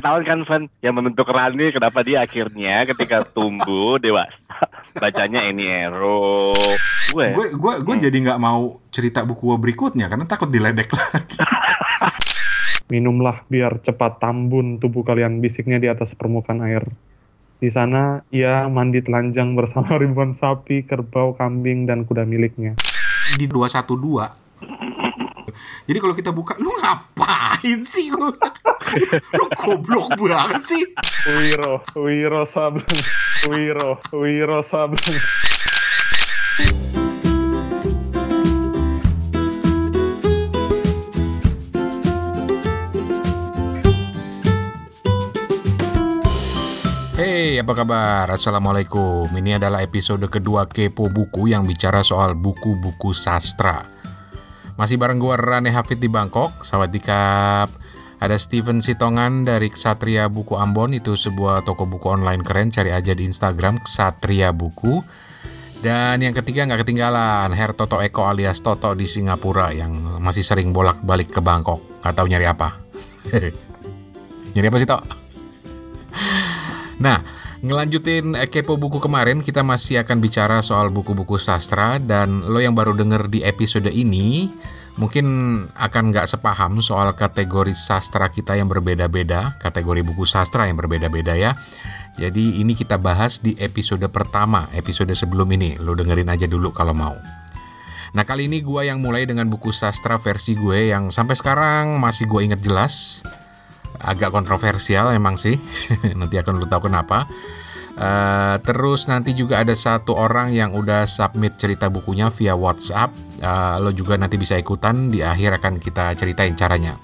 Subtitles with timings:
[0.00, 4.64] ketahuan kan Van yang membentuk Rani kenapa dia akhirnya ketika tumbuh dewasa
[4.96, 6.56] bacanya ini Ero.
[7.12, 8.04] Gue gue gue, gue hmm.
[8.08, 11.36] jadi nggak mau cerita buku berikutnya karena takut diledek lagi.
[12.96, 16.88] Minumlah biar cepat tambun tubuh kalian bisiknya di atas permukaan air.
[17.60, 22.72] Di sana ia mandi telanjang bersama ribuan sapi, kerbau, kambing, dan kuda miliknya.
[23.36, 24.49] Di 212
[25.90, 28.30] jadi kalau kita buka, lu ngapain sih lu?
[29.42, 30.86] lu goblok banget sih.
[31.26, 33.02] Wiro, Wiro Sableng,
[33.50, 35.18] Wiro, Wiro Sableng.
[47.18, 48.30] Hey, apa kabar?
[48.30, 49.26] Assalamualaikum.
[49.34, 53.99] Ini adalah episode kedua Kepo Buku yang bicara soal buku-buku sastra.
[54.80, 57.68] Masih bareng gue Rane Hafid di Bangkok, Sawadikap.
[58.16, 63.12] Ada Steven Sitongan dari Ksatria Buku Ambon, itu sebuah toko buku online keren, cari aja
[63.12, 65.04] di Instagram Ksatria Buku.
[65.84, 70.72] Dan yang ketiga nggak ketinggalan, Her Toto Eko alias Toto di Singapura yang masih sering
[70.72, 72.00] bolak-balik ke Bangkok.
[72.00, 72.80] Gak tahu nyari apa.
[74.56, 75.02] nyari apa sih, Tok?
[77.04, 82.72] Nah, ngelanjutin kepo buku kemarin, kita masih akan bicara soal buku-buku sastra dan lo yang
[82.72, 84.48] baru denger di episode ini
[84.96, 85.24] mungkin
[85.76, 91.52] akan nggak sepaham soal kategori sastra kita yang berbeda-beda, kategori buku sastra yang berbeda-beda ya.
[92.20, 95.80] Jadi ini kita bahas di episode pertama, episode sebelum ini.
[95.80, 97.16] Lo dengerin aja dulu kalau mau.
[98.10, 102.26] Nah kali ini gue yang mulai dengan buku sastra versi gue yang sampai sekarang masih
[102.26, 103.22] gue inget jelas
[103.98, 105.58] agak kontroversial emang sih.
[106.18, 107.26] Nanti akan lu tahu kenapa.
[108.00, 113.12] Uh, terus nanti juga ada satu orang yang udah submit cerita bukunya via WhatsApp.
[113.44, 116.96] Uh, lo juga nanti bisa ikutan di akhir akan kita ceritain caranya.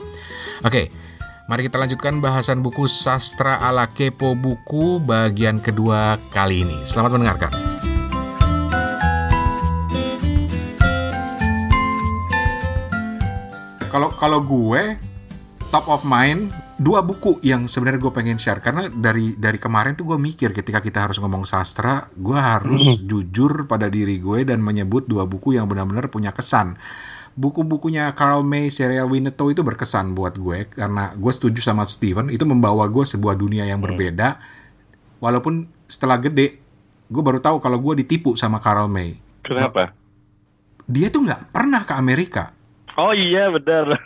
[0.64, 0.86] Oke okay,
[1.52, 6.80] mari kita lanjutkan bahasan buku sastra ala kepo buku bagian kedua kali ini.
[6.88, 7.52] Selamat mendengarkan.
[13.92, 14.96] Kalau kalau gue
[15.68, 18.60] top of mind dua buku yang sebenarnya gue pengen share.
[18.60, 22.92] Karena dari dari kemarin tuh gue mikir ketika kita harus ngomong sastra gue harus mm
[22.92, 23.06] -hmm.
[23.08, 26.76] jujur pada diri gue dan menyebut dua buku yang benar-benar punya kesan.
[27.36, 30.68] Buku-bukunya Carl May serial Winnetou itu berkesan buat gue.
[30.72, 34.40] Karena gue setuju sama Steven itu membawa gue sebuah dunia yang berbeda.
[35.20, 36.60] Walaupun setelah gede
[37.06, 39.16] gue baru tahu kalau gue ditipu sama Carl May.
[39.44, 39.92] Kenapa?
[40.86, 42.55] Dia tuh nggak pernah ke Amerika
[42.96, 43.86] Oh iya benar.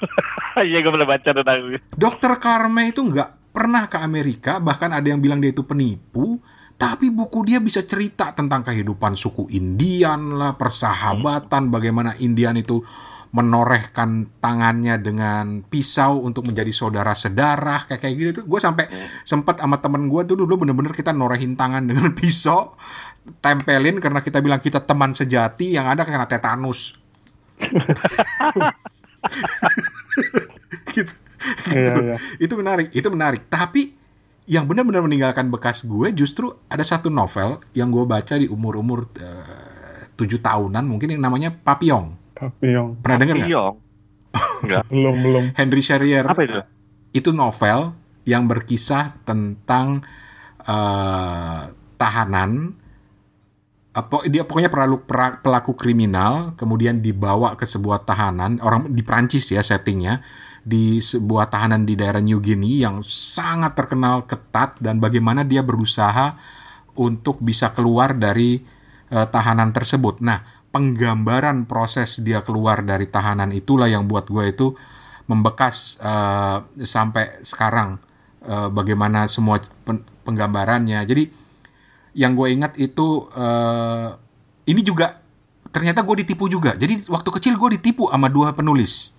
[0.61, 5.23] Iya gue pernah baca tentang Dokter Karme itu nggak pernah ke Amerika, bahkan ada yang
[5.23, 6.43] bilang dia itu penipu.
[6.75, 12.83] Tapi buku dia bisa cerita tentang kehidupan suku Indian lah, persahabatan, bagaimana Indian itu
[13.31, 19.23] menorehkan tangannya dengan pisau untuk menjadi saudara sedarah kayak kayak gitu gue sampai hmm.
[19.23, 22.75] sempat sama temen gue tuh dulu bener-bener kita norehin tangan dengan pisau
[23.39, 26.99] tempelin karena kita bilang kita teman sejati yang ada karena tetanus
[30.95, 31.13] gitu.
[31.73, 32.17] Iya, iya.
[32.37, 33.49] Itu menarik, itu menarik.
[33.49, 33.97] Tapi
[34.51, 40.11] yang benar-benar meninggalkan bekas gue justru ada satu novel yang gue baca di umur-umur eh,
[40.19, 42.19] tujuh tahunan mungkin yang namanya Papillon.
[42.35, 42.99] Papillon.
[42.99, 43.53] Pernah dengar nggak?
[44.65, 44.83] Enggak.
[44.93, 45.45] belum belum.
[45.55, 46.27] Henry Sherrier.
[46.27, 46.61] Apa itu?
[47.15, 47.95] Itu novel
[48.29, 50.05] yang berkisah tentang
[50.69, 51.63] uh,
[51.97, 52.77] tahanan
[54.01, 54.97] apa dia pokoknya pelaku
[55.45, 60.25] pelaku kriminal kemudian dibawa ke sebuah tahanan orang di Prancis ya settingnya
[60.61, 66.37] di sebuah tahanan di daerah New Guinea yang sangat terkenal ketat dan bagaimana dia berusaha
[67.01, 68.61] untuk bisa keluar dari
[69.09, 70.21] uh, tahanan tersebut.
[70.21, 74.77] Nah, penggambaran proses dia keluar dari tahanan itulah yang buat gue itu
[75.25, 77.97] membekas uh, sampai sekarang
[78.45, 79.65] uh, bagaimana semua
[80.29, 81.01] penggambarannya.
[81.09, 81.33] Jadi
[82.15, 84.15] yang gue ingat itu uh,
[84.67, 85.21] ini juga
[85.71, 86.75] ternyata gue ditipu juga.
[86.75, 89.15] Jadi waktu kecil gue ditipu sama dua penulis.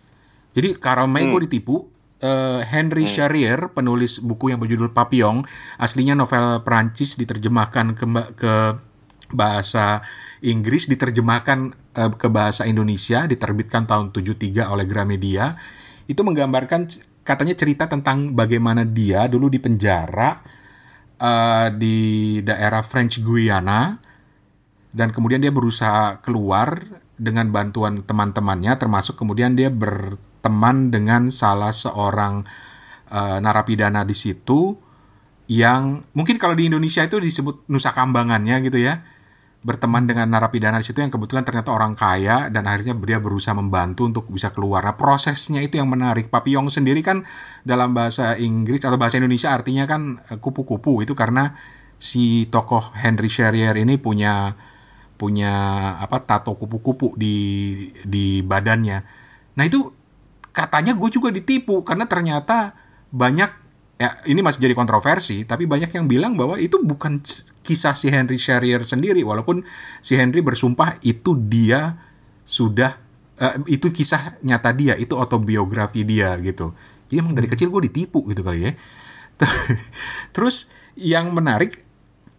[0.52, 1.32] Jadi Karl May hmm.
[1.36, 1.76] gue ditipu.
[2.22, 3.14] Uh, Henry hmm.
[3.18, 5.42] Charrier penulis buku yang berjudul Papillon
[5.82, 8.06] aslinya novel Perancis diterjemahkan ke
[8.38, 8.54] ke
[9.34, 10.06] bahasa
[10.46, 15.58] Inggris diterjemahkan uh, ke bahasa Indonesia diterbitkan tahun 73 oleh Gramedia
[16.06, 16.94] itu menggambarkan
[17.26, 20.61] katanya cerita tentang bagaimana dia dulu di penjara
[21.22, 24.02] uh, di daerah French Guiana
[24.92, 26.82] dan kemudian dia berusaha keluar
[27.16, 32.44] dengan bantuan teman-temannya termasuk kemudian dia berteman dengan salah seorang
[33.14, 34.76] uh, narapidana di situ
[35.46, 39.06] yang mungkin kalau di Indonesia itu disebut nusa kambangannya gitu ya
[39.62, 44.10] berteman dengan narapidana di situ yang kebetulan ternyata orang kaya dan akhirnya dia berusaha membantu
[44.10, 44.82] untuk bisa keluar.
[44.82, 46.34] Nah, prosesnya itu yang menarik.
[46.34, 47.22] Papillon sendiri kan
[47.62, 51.54] dalam bahasa Inggris atau bahasa Indonesia artinya kan eh, kupu-kupu itu karena
[52.02, 54.58] si tokoh Henry Sherrier ini punya
[55.22, 55.54] punya
[56.02, 57.38] apa tato kupu-kupu di
[58.02, 58.98] di badannya.
[59.54, 59.94] Nah, itu
[60.50, 62.74] katanya gue juga ditipu karena ternyata
[63.14, 63.61] banyak
[64.02, 67.22] ya ini masih jadi kontroversi tapi banyak yang bilang bahwa itu bukan
[67.62, 69.22] kisah si Henry Sherrier sendiri.
[69.22, 69.62] Walaupun
[70.02, 72.02] si Henry bersumpah itu dia
[72.42, 72.98] sudah
[73.38, 76.74] uh, itu kisah nyata dia itu autobiografi dia gitu.
[77.06, 78.74] Jadi emang dari kecil gue ditipu gitu kali ya.
[80.36, 80.66] Terus
[80.98, 81.86] yang menarik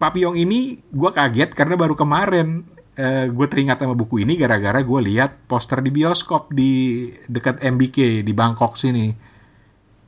[0.03, 2.67] Papillon ini gue kaget karena baru kemarin
[2.99, 8.27] uh, gue teringat sama buku ini gara-gara gue lihat poster di bioskop di dekat MBK
[8.27, 9.15] di Bangkok sini.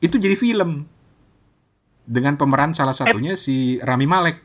[0.03, 0.94] Itu jadi film
[2.05, 3.39] dengan pemeran salah satunya eh.
[3.39, 4.37] si Rami Malek.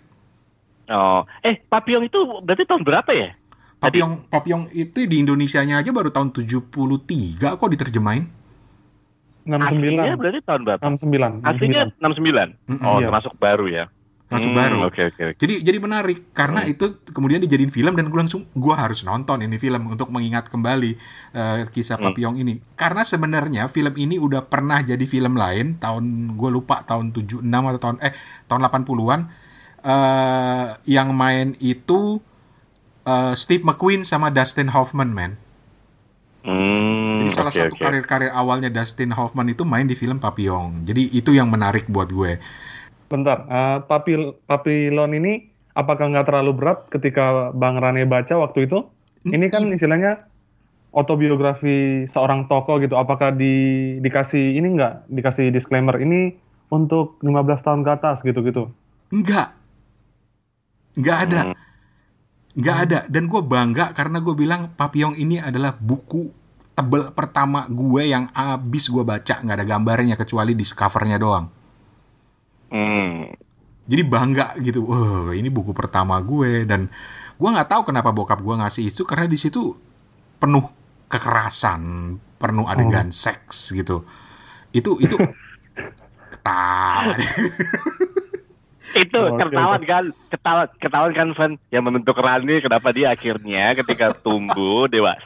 [0.91, 3.31] Oh, eh Papillon itu berarti tahun berapa ya?
[3.79, 8.27] Papillon Papillon itu di Indonesia-nya aja baru tahun 73 kok diterjemahin.
[9.47, 9.57] 69.
[9.57, 10.83] Aslinya berarti tahun berapa?
[10.83, 11.47] 69.
[11.47, 12.03] Aslinya 69.
[12.03, 12.79] Mm -hmm.
[12.85, 13.07] Oh, iya.
[13.09, 13.85] termasuk baru ya
[14.31, 14.77] langsung hmm, baru.
[14.87, 15.39] Okay, okay, okay.
[15.43, 16.73] Jadi jadi menarik karena hmm.
[16.73, 20.95] itu kemudian dijadiin film dan gue langsung gue harus nonton ini film untuk mengingat kembali
[21.35, 22.07] uh, kisah hmm.
[22.07, 22.63] Papillon ini.
[22.79, 27.81] Karena sebenarnya film ini udah pernah jadi film lain tahun gue lupa tahun 76 atau
[27.83, 28.15] tahun eh
[28.47, 29.21] tahun 80-an uh,
[29.83, 32.23] eh, yang main itu
[33.11, 35.35] uh, Steve McQueen sama Dustin Hoffman, man.
[36.41, 40.87] Hmm, Jadi salah okay, satu karir-karir awalnya Dustin Hoffman itu main di film Papillon.
[40.87, 42.41] Jadi itu yang menarik buat gue
[43.11, 48.87] bentar, uh, papil papilon ini apakah nggak terlalu berat ketika Bang Rane baca waktu itu?
[49.27, 50.31] Ini kan istilahnya
[50.95, 52.95] autobiografi seorang tokoh gitu.
[52.97, 56.39] Apakah di dikasih ini nggak dikasih disclaimer ini
[56.71, 58.71] untuk 15 tahun ke atas gitu-gitu?
[59.11, 59.53] Enggak.
[60.95, 61.41] Enggak ada.
[61.51, 61.57] Hmm.
[62.57, 62.99] Enggak ada.
[63.11, 66.31] Dan gue bangga karena gue bilang Papillon ini adalah buku
[66.73, 69.43] tebel pertama gue yang abis gue baca.
[69.43, 71.60] Nggak ada gambarnya kecuali di covernya doang.
[72.71, 73.31] Hmm.
[73.91, 74.87] Jadi bangga gitu.
[74.87, 76.87] Wah, ini buku pertama gue dan
[77.37, 79.75] gue nggak tahu kenapa bokap gue ngasih itu karena di situ
[80.39, 80.65] penuh
[81.11, 83.15] kekerasan, penuh adegan oh.
[83.15, 84.07] seks gitu.
[84.71, 85.19] Itu itu
[86.31, 87.13] ketawa.
[88.99, 94.11] itu oh, ketahuan kan ketahuan ketahuan kan Van yang membentuk Rani kenapa dia akhirnya ketika
[94.25, 95.23] tumbuh dewasa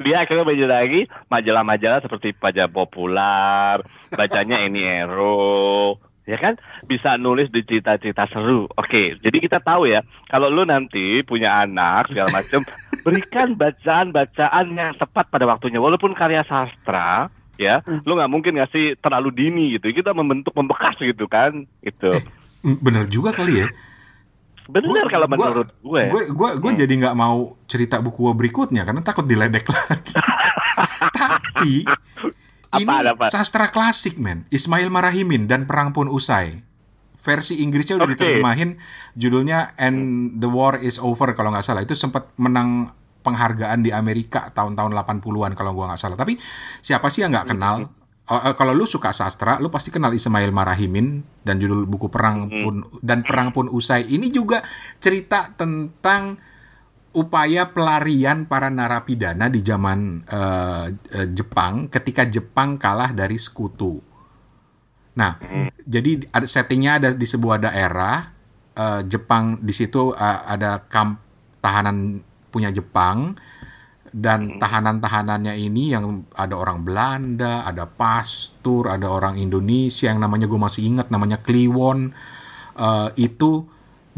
[0.00, 3.84] dia akhirnya baca lagi majalah-majalah seperti pajak populer
[4.16, 8.68] bacanya ini Ero ya kan bisa nulis di cita-cita seru.
[8.76, 12.60] Oke, jadi kita tahu ya kalau lu nanti punya anak segala macam,
[13.08, 15.80] berikan bacaan-bacaan yang tepat pada waktunya.
[15.80, 18.04] Walaupun karya sastra, ya, hmm.
[18.04, 19.88] lu nggak mungkin ngasih terlalu dini gitu.
[19.88, 22.12] Kita membentuk membekas gitu kan, itu.
[22.12, 23.68] Eh, bener juga kali ya.
[24.68, 26.02] Bener kalau menurut gue.
[26.12, 26.80] Gue gue gue hmm.
[26.84, 30.12] jadi nggak mau cerita buku berikutnya karena takut diledek lagi.
[31.24, 31.72] Tapi
[32.68, 33.26] apa, ini apa?
[33.32, 36.64] sastra klasik men Ismail Marahimin dan Perang Pun Usai
[37.18, 38.14] versi Inggrisnya udah okay.
[38.16, 38.78] diterjemahin
[39.18, 42.92] judulnya And the War is Over kalau nggak salah itu sempat menang
[43.26, 46.38] penghargaan di Amerika tahun-tahun 80-an kalau gua nggak salah tapi
[46.80, 47.86] siapa sih yang nggak kenal mm
[48.30, 48.32] -hmm.
[48.48, 52.48] uh, kalau lu suka sastra lu pasti kenal Ismail Marahimin dan judul buku Perang mm
[52.48, 52.62] -hmm.
[52.62, 54.62] Pun dan Perang Pun Usai ini juga
[55.02, 56.38] cerita tentang
[57.18, 63.98] upaya pelarian para narapidana di zaman uh, uh, Jepang ketika Jepang kalah dari sekutu.
[65.18, 65.82] Nah, hmm.
[65.82, 68.22] jadi ada settingnya ada di sebuah daerah
[68.78, 71.18] uh, Jepang di situ uh, ada kamp
[71.58, 72.22] tahanan
[72.54, 73.34] punya Jepang
[74.14, 74.62] dan hmm.
[74.62, 80.86] tahanan-tahanannya ini yang ada orang Belanda, ada pastur, ada orang Indonesia yang namanya gue masih
[80.86, 82.14] ingat namanya Kliwon
[82.78, 83.66] uh, itu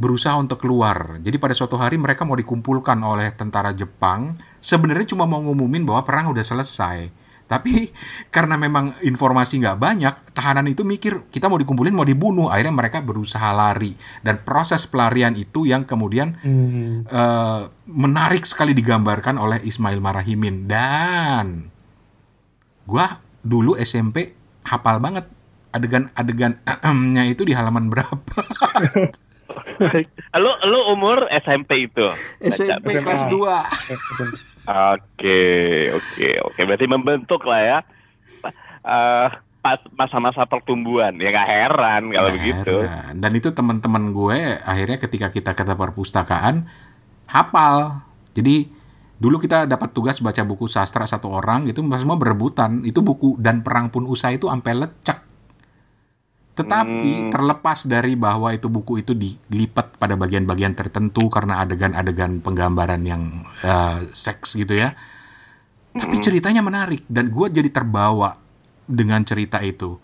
[0.01, 1.21] berusaha untuk keluar.
[1.21, 4.33] Jadi pada suatu hari mereka mau dikumpulkan oleh tentara Jepang.
[4.57, 7.13] Sebenarnya cuma mau ngumumin bahwa perang udah selesai.
[7.45, 7.93] Tapi
[8.35, 12.49] karena memang informasi nggak banyak, tahanan itu mikir kita mau dikumpulin mau dibunuh.
[12.49, 13.93] Akhirnya mereka berusaha lari
[14.25, 17.13] dan proses pelarian itu yang kemudian hmm.
[17.13, 21.69] uh, menarik sekali digambarkan oleh Ismail Marahimin dan
[22.89, 24.33] gua dulu SMP
[24.65, 25.29] hafal banget
[25.77, 28.41] adegan-adegannya itu di halaman berapa.
[30.43, 32.07] lu lu umur SMP itu?
[32.43, 33.05] SMP Baca.
[33.05, 33.37] kelas 2.
[34.71, 35.41] Oke,
[35.91, 36.61] oke, oke.
[36.69, 37.79] Berarti membentuk lah ya.
[38.81, 39.29] Uh,
[39.93, 42.81] masa-masa pertumbuhan ya nggak heran kalau begitu
[43.13, 46.65] dan itu teman-teman gue akhirnya ketika kita ke perpustakaan
[47.29, 48.01] hafal
[48.33, 48.65] jadi
[49.21, 53.61] dulu kita dapat tugas baca buku sastra satu orang itu semua berebutan itu buku dan
[53.61, 55.30] perang pun usai itu sampai lecek
[56.51, 57.31] Tetapi Hmm.
[57.33, 63.23] terlepas dari bahwa itu buku itu dilipat pada bagian-bagian tertentu karena adegan-adegan penggambaran yang
[63.65, 64.93] eh, seks gitu ya.
[65.91, 66.25] Tapi Hmm.
[66.25, 68.37] ceritanya menarik dan gue jadi terbawa
[68.87, 69.97] dengan cerita itu.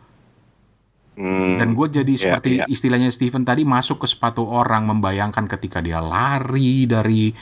[1.17, 1.57] Hmm.
[1.57, 2.65] Dan gue jadi Iya, seperti iya.
[2.69, 7.33] istilahnya Steven tadi masuk ke sepatu orang membayangkan ketika dia lari dari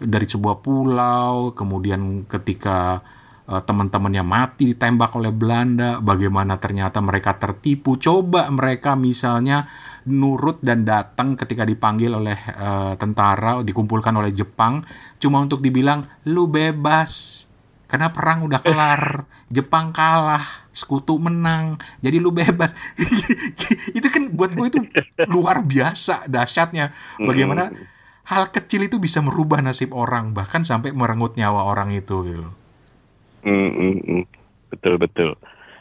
[0.00, 3.04] dari sebuah pulau, kemudian ketika
[3.50, 7.98] eh, teman-temannya mati ditembak oleh Belanda, bagaimana ternyata mereka tertipu.
[7.98, 9.66] Coba mereka misalnya
[10.06, 14.86] nurut dan datang ketika dipanggil oleh eh, tentara, dikumpulkan oleh Jepang,
[15.18, 17.44] cuma untuk dibilang lu bebas.
[17.90, 22.70] Karena perang udah kelar, Jepang kalah, sekutu menang, jadi lu bebas.
[23.98, 24.78] itu kan buat gue itu
[25.26, 26.94] luar biasa dahsyatnya.
[27.18, 27.74] Bagaimana
[28.30, 32.59] hal kecil itu bisa merubah nasib orang, bahkan sampai merenggut nyawa orang itu gitu.
[33.44, 34.24] Hmm, hmm, hmm.
[34.70, 35.30] Betul betul.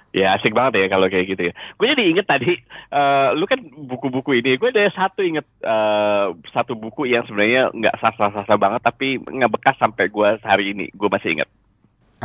[0.09, 1.53] Ya asik banget ya kalau kayak gitu ya.
[1.77, 2.57] Gue jadi inget tadi,
[2.89, 7.97] eh, lu kan buku-buku ini, gue ada satu inget eh, satu buku yang sebenarnya nggak
[8.01, 11.49] sastra-sastra banget, tapi ngebekas sampai gue hari ini, gue masih inget.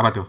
[0.01, 0.27] Apa tuh?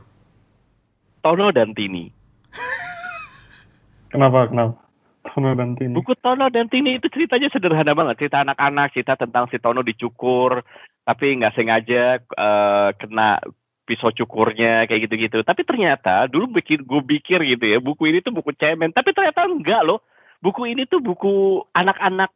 [1.24, 2.12] Tono dan Tini.
[4.12, 4.52] Kenapa?
[4.52, 4.76] Kenapa?
[5.24, 5.96] Tono dan Tini.
[5.96, 10.60] Buku Tono dan Tini itu ceritanya sederhana banget, cerita anak-anak, cerita tentang si Tono dicukur,
[11.08, 13.40] tapi nggak sengaja eh, kena
[13.86, 15.46] pisau cukurnya kayak gitu-gitu.
[15.46, 19.46] Tapi ternyata dulu bikin gue pikir gitu ya, buku ini tuh buku cemen, tapi ternyata
[19.46, 20.02] enggak loh.
[20.42, 22.30] Buku ini tuh buku anak-anak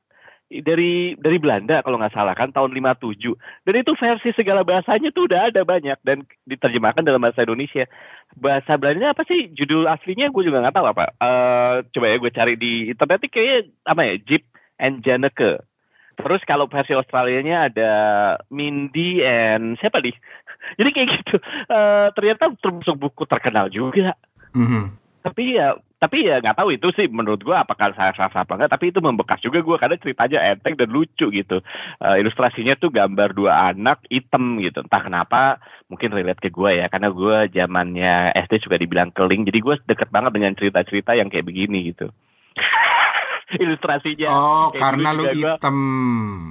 [0.49, 3.37] dari dari Belanda kalau nggak salah kan tahun 57
[3.69, 7.85] dan itu versi segala bahasanya tuh udah ada banyak dan diterjemahkan dalam bahasa Indonesia.
[8.33, 9.53] Bahasa Belanda apa sih?
[9.53, 11.05] Judul aslinya gue juga nggak tahu apa.
[11.21, 14.15] Eh coba ya gue cari di internet kayaknya apa ya?
[14.25, 14.43] Jeep
[14.81, 15.69] and Janeke
[16.19, 17.91] terus kalau versi Australianya ada
[18.51, 20.11] Mindy and siapa nih
[20.77, 21.35] jadi kayak gitu.
[21.69, 24.15] Eh ternyata termasuk buku terkenal juga.
[24.49, 24.97] Mhm.
[25.19, 28.71] tapi ya tapi ya nggak tahu itu sih menurut gua apakah saya salah apa enggak
[28.71, 31.59] tapi itu membekas juga gua karena ceritanya enteng dan lucu gitu.
[31.99, 34.79] Eh, ilustrasinya tuh gambar dua anak item gitu.
[34.79, 35.59] Entah kenapa
[35.91, 39.43] mungkin relate ke gua ya karena gua zamannya SD juga dibilang keling.
[39.43, 42.09] Jadi gua deket banget dengan cerita-cerita yang kayak begini gitu
[43.57, 45.75] ilustrasinya Oh, kayak karena dulu lu juga gua- hitam.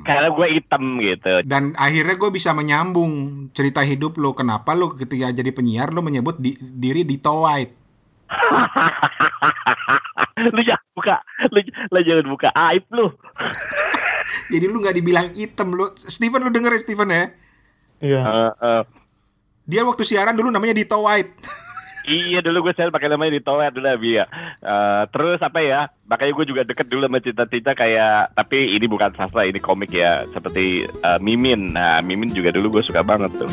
[0.02, 3.10] karena gue item gitu Dan akhirnya gue bisa menyambung
[3.50, 4.32] cerita hidup lu.
[4.32, 7.72] Kenapa lu ketika jadi penyiar lu menyebut di- diri Dito White?
[10.44, 11.14] lu jangan buka
[11.48, 13.06] lu, lu jangan buka aib lu
[14.52, 15.84] Jadi lu nggak dibilang hitam lu.
[15.96, 17.24] Steven lu denger ya Steven ya?
[17.98, 18.20] Iya.
[18.20, 18.82] Eh, eh,
[19.64, 21.32] Dia waktu siaran dulu namanya Dito White.
[22.08, 24.24] Iya dulu gue selalu pakai namanya di tower dulu Abi ya.
[24.64, 25.92] Eh, terus apa ya?
[26.08, 30.24] Makanya gue juga deket dulu sama cita-cita kayak tapi ini bukan sastra ini komik ya
[30.32, 31.76] seperti eh, Mimin.
[31.76, 33.52] Nah Mimin juga dulu gue suka banget tuh.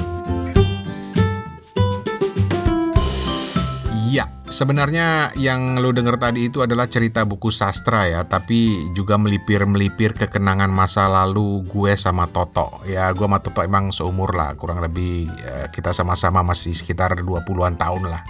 [4.06, 10.14] Iya, sebenarnya yang lu denger tadi itu adalah cerita buku sastra ya, tapi juga melipir-melipir
[10.14, 12.86] ke kenangan masa lalu gue sama Toto.
[12.86, 17.82] Ya, gue sama Toto emang seumur lah, kurang lebih eh, kita sama-sama masih sekitar 20-an
[17.82, 18.22] tahun lah.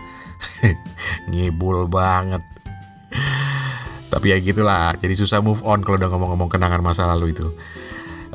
[1.35, 2.39] Ngibul banget.
[4.07, 7.51] Tapi ya gitulah, jadi susah move on kalau udah ngomong-ngomong kenangan masa lalu itu.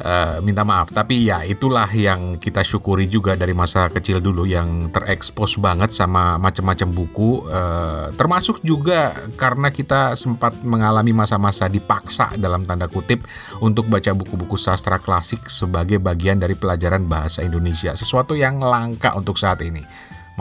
[0.00, 4.88] Eh, minta maaf, tapi ya itulah yang kita syukuri juga dari masa kecil dulu yang
[4.88, 12.64] terekspos banget sama macam-macam buku, eh, termasuk juga karena kita sempat mengalami masa-masa dipaksa dalam
[12.64, 13.28] tanda kutip
[13.60, 19.36] untuk baca buku-buku sastra klasik sebagai bagian dari pelajaran bahasa Indonesia, sesuatu yang langka untuk
[19.36, 19.84] saat ini.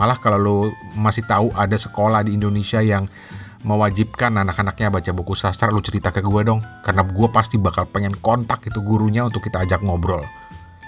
[0.00, 0.56] Malah kalau lo
[0.96, 3.04] masih tahu ada sekolah di Indonesia yang
[3.62, 6.60] mewajibkan anak-anaknya baca buku sastra, lu cerita ke gue dong.
[6.84, 10.24] Karena gue pasti bakal pengen kontak itu gurunya untuk kita ajak ngobrol.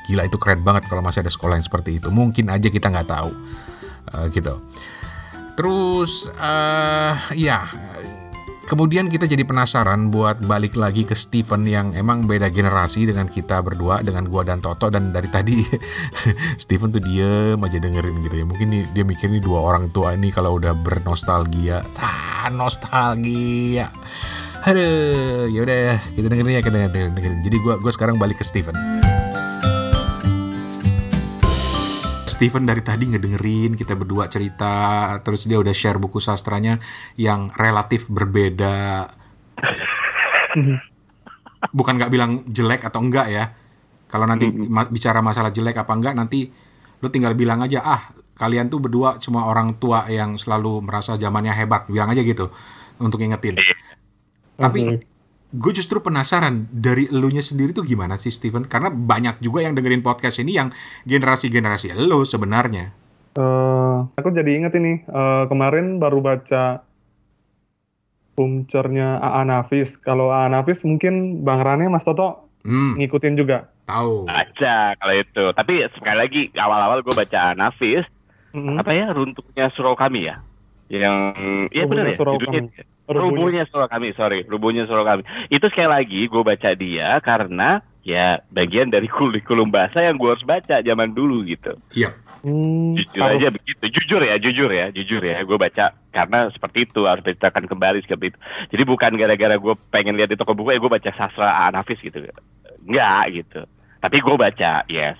[0.09, 2.09] Gila itu keren banget kalau masih ada sekolah yang seperti itu.
[2.11, 3.31] Mungkin aja kita nggak tahu.
[4.13, 4.55] Eh, gitu.
[5.53, 7.69] Terus, eh ya,
[8.67, 13.63] kemudian kita jadi penasaran buat balik lagi ke Steven yang emang beda generasi dengan kita
[13.63, 14.91] berdua, dengan gua dan Toto.
[14.91, 15.63] Dan dari tadi
[16.63, 18.45] Steven tuh diem aja dengerin gitu ya.
[18.47, 23.91] Mungkin dia mikir nih dua orang tua ini kalau udah bernostalgia, ah nostalgia.
[24.63, 27.13] Aduh, yaudah kita dengerin ya, kita dengerin.
[27.19, 27.41] dengerin.
[27.43, 28.75] Jadi gua gua sekarang balik ke Steven.
[32.43, 36.83] Steven dari tadi ngedengerin kita berdua cerita terus dia udah share buku sastranya
[37.15, 39.07] yang relatif berbeda.
[41.79, 43.55] Bukan nggak bilang jelek atau enggak ya.
[44.11, 46.51] Kalau nanti ma- bicara masalah jelek apa enggak nanti
[46.99, 48.03] lu tinggal bilang aja ah
[48.35, 51.87] kalian tuh berdua cuma orang tua yang selalu merasa zamannya hebat.
[51.87, 52.51] Bilang aja gitu
[52.99, 53.55] untuk ngingetin
[54.63, 55.12] tapi Oke.
[55.53, 60.01] Gue justru penasaran dari elunya sendiri tuh gimana sih Steven karena banyak juga yang dengerin
[60.01, 60.73] podcast ini yang
[61.05, 62.97] generasi-generasi elu sebenarnya
[63.33, 66.85] Eh, aku jadi inget ini eh, kemarin baru baca
[68.33, 69.97] Pumcernya AA Nafis.
[69.97, 73.73] Kalau AA Nafis mungkin Bang Rane Mas Toto Hmm, ngikutin juga.
[73.83, 74.25] tahu.
[74.25, 75.45] Baca kalau itu.
[75.51, 78.07] Tapi sekali lagi awal-awal gue baca Nafis,
[78.53, 78.79] Mm-mm.
[78.79, 80.39] apa ya runtuhnya surau kami ya?
[80.93, 81.17] Yang
[81.73, 82.17] ya benar ya.
[82.21, 82.91] Judulnya- Kami.
[83.13, 83.65] Rubuhnya.
[83.67, 85.25] Surau kami, sorry, rubuhnya surau kami.
[85.49, 90.45] Itu sekali lagi gue baca dia karena ya bagian dari kurikulum bahasa yang gue harus
[90.45, 91.75] baca zaman dulu gitu.
[91.93, 92.15] Iya.
[92.43, 96.91] Hmm, Jujur harus- aja begitu, jujur ya, jujur ya, jujur ya, gue baca karena seperti
[96.91, 98.39] itu harus diceritakan kembali seperti itu.
[98.71, 102.19] Jadi bukan gara-gara gue pengen lihat di toko buku, ya gue baca sastra Anafis gitu,
[102.83, 103.63] enggak gitu.
[103.99, 105.19] Tapi gue baca, yes.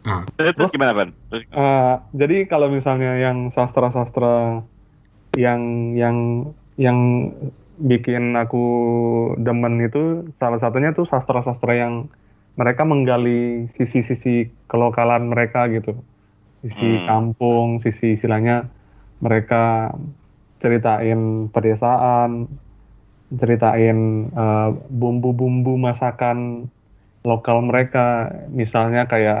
[0.00, 1.12] Nah, Terus, terus gimana kan?
[1.28, 4.64] Terus Eh, jadi kalau misalnya yang sastra-sastra
[5.36, 6.16] yang yang
[6.78, 6.98] yang
[7.80, 8.58] bikin aku
[9.40, 9.98] demen itu
[10.40, 11.94] salah satunya tuh sastra-sastra yang
[12.60, 15.90] mereka menggali sisi-sisi kelokalan mereka gitu.
[16.62, 17.06] Sisi Hmm.
[17.08, 18.68] kampung, sisi istilahnya
[19.24, 19.92] mereka
[20.62, 22.30] ceritain pedesaan,
[23.40, 23.98] ceritain
[24.34, 24.68] eh,
[25.00, 26.68] bumbu-bumbu masakan
[27.30, 29.38] lokal mereka, misalnya kayak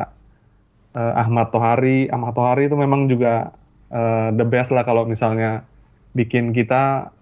[0.96, 2.10] eh, Ahmad Tohari.
[2.14, 3.28] Ahmad Tohari itu memang juga
[3.92, 5.69] eh, the best lah kalau misalnya
[6.12, 7.14] bikin kita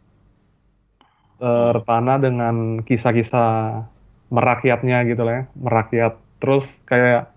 [1.38, 3.86] terpana dengan kisah-kisah
[4.28, 6.14] merakyatnya gitu lah ya, merakyat.
[6.42, 7.30] Terus kayak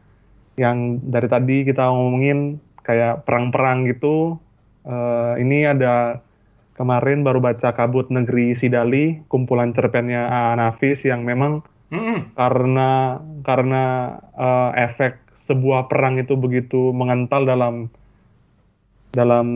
[0.60, 4.42] yang dari tadi kita ngomongin kayak perang-perang gitu.
[4.82, 6.26] eh, ini ada
[6.74, 10.58] kemarin baru baca Kabut Negeri Sidali, kumpulan cerpennya A.
[10.58, 11.62] Nafis yang memang
[11.94, 12.34] mm-mm.
[12.34, 13.84] karena karena
[14.34, 17.94] eh, efek sebuah perang itu begitu mengental dalam
[19.12, 19.48] dalam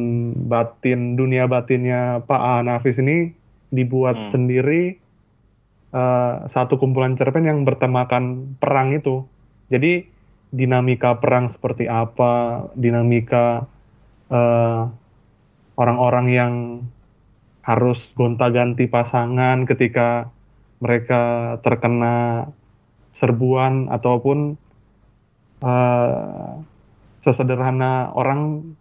[0.52, 2.56] batin dunia batinnya Pak A.
[2.62, 3.32] Nafis ini
[3.72, 4.32] dibuat Hmm.
[4.36, 5.00] sendiri
[5.96, 9.24] eh, satu kumpulan cerpen yang bertemakan perang itu.
[9.72, 10.04] Jadi
[10.52, 13.64] dinamika perang seperti apa, dinamika
[14.28, 14.82] eh,
[15.80, 16.54] orang-orang yang
[17.64, 20.30] harus gonta-ganti pasangan ketika
[20.84, 22.46] mereka terkena
[23.16, 24.60] serbuan ataupun
[25.64, 26.52] eh,
[27.24, 28.76] sesederhana orang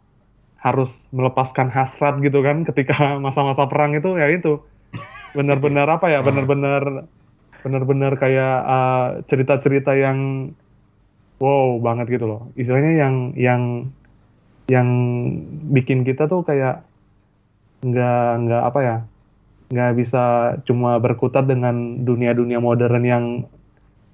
[0.65, 4.65] harus melepaskan hasrat gitu kan ketika masa-masa perang itu ya itu
[5.37, 7.05] benar-benar apa ya benar-benar
[7.61, 10.51] benar-benar kayak eh, cerita-cerita yang
[11.41, 13.63] wow banget gitu loh istilahnya yang yang
[14.65, 14.89] yang
[15.69, 16.81] bikin kita tuh kayak
[17.85, 18.97] nggak nggak apa ya
[19.69, 20.25] nggak bisa
[20.65, 23.25] cuma berkutat dengan dunia-dunia modern yang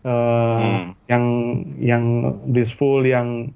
[0.03, 0.97] eh, Hmm.
[1.07, 1.25] yang
[1.79, 2.05] yang
[2.49, 3.53] blissful yang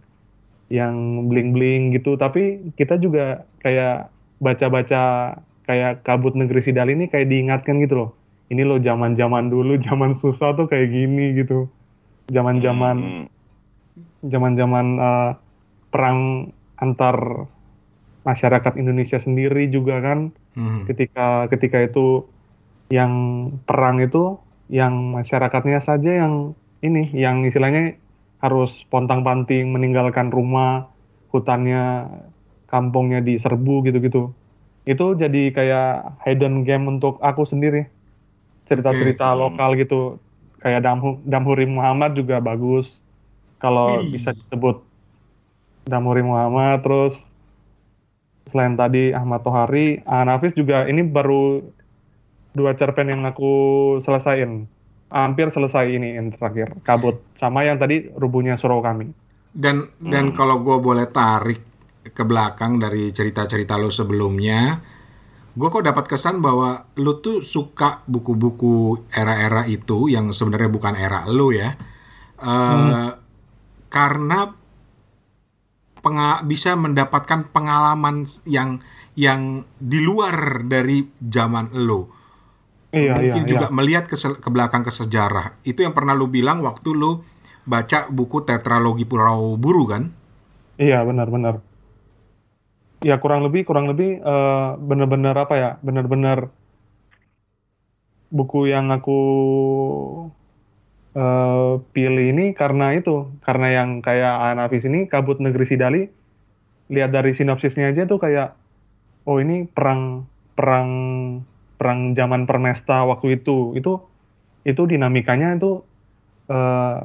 [0.72, 4.08] yang bling-bling gitu tapi kita juga kayak
[4.40, 8.10] baca-baca kayak kabut negeri Sidal ini kayak diingatkan gitu loh
[8.48, 11.68] ini loh zaman-zaman dulu zaman susah tuh kayak gini gitu
[12.28, 13.26] zaman-zaman Hmm.
[14.26, 15.30] zaman-zaman eh,
[15.92, 17.46] perang antar
[18.24, 20.86] masyarakat Indonesia sendiri juga kan Mhm.
[20.88, 22.26] ketika ketika itu
[22.90, 23.12] yang
[23.66, 28.00] perang itu yang masyarakatnya saja yang ini yang istilahnya
[28.44, 30.92] harus pontang-panting meninggalkan rumah
[31.32, 32.12] hutannya
[32.68, 34.36] kampungnya diserbu gitu-gitu
[34.84, 37.88] itu jadi kayak hidden game untuk aku sendiri
[38.68, 39.40] cerita-cerita Oke.
[39.40, 40.20] lokal gitu
[40.60, 42.92] kayak Damhu, Damhuri Muhammad juga bagus
[43.56, 44.12] kalau Wih.
[44.12, 44.84] bisa disebut
[45.88, 47.16] Damhuri Muhammad terus
[48.52, 51.64] selain tadi Ahmad Tohari, Nafis juga ini baru
[52.54, 53.52] dua cerpen yang aku
[54.04, 54.68] selesaiin.
[55.14, 57.22] Hampir selesai ini yang terakhir, Kabut.
[57.38, 59.14] Sama yang tadi Rubuhnya Surau Kami.
[59.54, 61.62] Dan dan kalau gue boleh tarik
[62.10, 64.82] ke belakang dari cerita-cerita lo sebelumnya,
[65.54, 71.22] gue kok dapat kesan bahwa lo tuh suka buku-buku era-era itu yang sebenarnya bukan era
[71.30, 71.70] lo ya,
[72.34, 73.10] Eh,
[73.86, 74.50] karena
[76.02, 78.82] penga- bisa mendapatkan pengalaman yang
[79.14, 82.10] yang di luar dari zaman lo.
[82.94, 83.74] Iya, Mungkin iya, juga iya.
[83.74, 85.58] melihat ke, ke belakang ke sejarah.
[85.66, 87.26] Itu yang pernah lu bilang waktu lu
[87.66, 90.14] baca buku tetralogi Pulau Buru kan?
[90.78, 91.58] Iya, benar-benar.
[93.02, 95.70] Ya kurang lebih, kurang lebih eh, benar-benar apa ya?
[95.82, 96.54] Benar-benar
[98.30, 99.20] buku yang aku
[101.18, 106.02] eh, pilih ini karena itu, karena yang kayak Anafis ini Kabut Negeri Sidali.
[106.94, 108.54] Lihat dari sinopsisnya aja tuh kayak,
[109.26, 110.90] oh ini perang perang
[111.84, 114.00] perang zaman Permesta waktu itu, itu
[114.64, 115.84] itu dinamikanya itu
[116.48, 117.04] eh,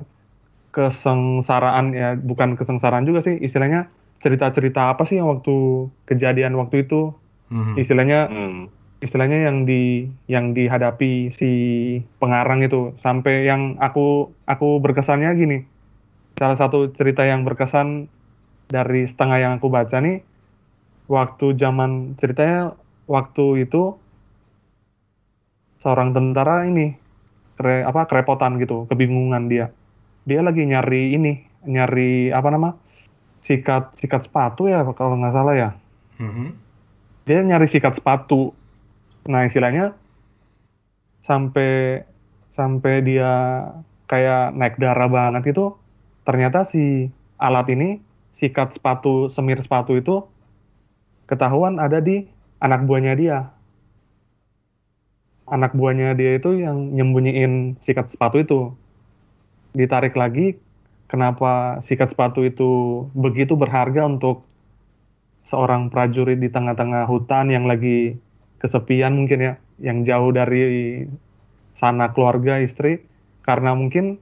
[0.72, 3.92] kesengsaraan ya bukan kesengsaraan juga sih istilahnya
[4.24, 7.12] cerita-cerita apa sih yang waktu kejadian waktu itu
[7.52, 7.76] Mhm.
[7.76, 8.72] istilahnya Hmm.
[9.02, 11.52] istilahnya yang di yang dihadapi si
[12.22, 15.58] pengarang itu sampai yang aku aku berkesannya gini
[16.38, 18.08] salah satu cerita yang berkesan
[18.70, 20.24] dari setengah yang aku baca nih
[21.10, 22.78] waktu zaman ceritanya
[23.10, 23.98] waktu itu
[25.80, 26.96] seorang tentara ini
[27.60, 29.72] kere, apa kerepotan gitu, kebingungan dia.
[30.24, 31.34] Dia lagi nyari ini,
[31.68, 32.72] nyari apa nama?
[33.40, 35.70] sikat sikat sepatu ya kalau nggak salah ya.
[36.20, 36.48] Mhm.
[37.24, 38.52] Dia nyari sikat sepatu.
[39.30, 39.96] Nah, istilahnya
[41.24, 42.04] sampai
[42.58, 43.32] sampai dia
[44.10, 45.78] kayak naik darah banget itu
[46.26, 48.02] ternyata si alat ini
[48.42, 50.26] sikat sepatu semir sepatu itu
[51.30, 52.26] ketahuan ada di
[52.58, 53.54] anak buahnya dia
[55.50, 58.60] anak buahnya dia itu yang nyembunyiin sikat sepatu itu.
[59.74, 60.58] Ditarik lagi
[61.10, 64.46] kenapa sikat sepatu itu begitu berharga untuk
[65.50, 68.18] seorang prajurit di tengah-tengah hutan yang lagi
[68.62, 71.06] kesepian mungkin ya yang jauh dari
[71.78, 73.02] sana keluarga istri?
[73.42, 74.22] Karena mungkin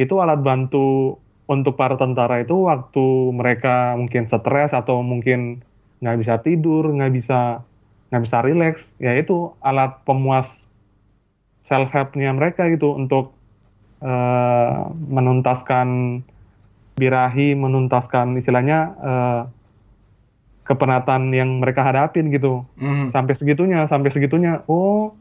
[0.00, 3.06] itu alat bantu untuk para tentara itu waktu
[3.36, 5.60] mereka mungkin stres atau mungkin
[6.00, 7.60] nggak bisa tidur nggak bisa
[8.08, 10.61] nggak bisa rileks ya itu alat pemuas
[11.64, 13.32] self helpnya mereka gitu untuk
[14.02, 14.74] eh,
[15.08, 16.20] menuntaskan
[16.98, 19.42] birahi menuntaskan istilahnya eh,
[20.62, 23.10] kepenatan yang mereka hadapin gitu Mhm.
[23.10, 25.14] sampai segitunya sampai segitunya oh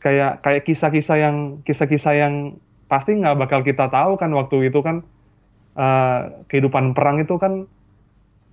[0.00, 2.34] kayak kayak kisah-kisah yang kisah-kisah yang
[2.88, 5.04] pasti nggak bakal kita tahu kan waktu itu kan
[5.76, 7.68] eh, kehidupan perang itu kan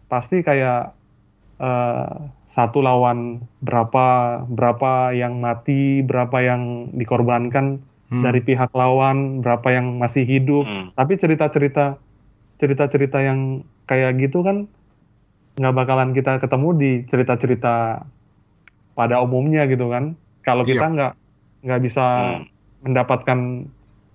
[0.08, 0.92] pasti kayak
[1.60, 2.16] eh,
[2.58, 4.06] satu lawan berapa
[4.50, 8.24] berapa yang mati berapa yang dikorbankan Hmm.
[8.24, 10.90] dari pihak lawan berapa yang masih hidup Hmm.
[10.96, 12.00] tapi cerita-cerita
[12.58, 14.66] cerita-cerita yang kayak gitu kan
[15.60, 18.08] nggak bakalan kita ketemu di cerita-cerita
[18.96, 20.94] pada umumnya gitu kan kalau kita Iya.
[20.96, 21.14] nggak
[21.68, 22.44] nggak bisa Hmm.
[22.88, 23.40] mendapatkan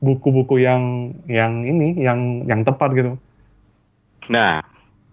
[0.00, 3.14] buku-buku yang yang ini yang yang tepat gitu
[4.30, 4.62] Nah,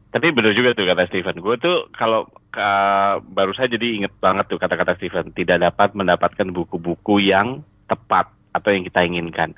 [0.09, 1.37] tapi benar juga tuh kata Steven.
[1.37, 5.29] Gue tuh kalau ka- baru saja jadi inget banget tuh kata-kata Steven.
[5.29, 8.25] Tidak dapat mendapatkan buku-buku yang tepat
[8.57, 9.53] atau yang kita inginkan.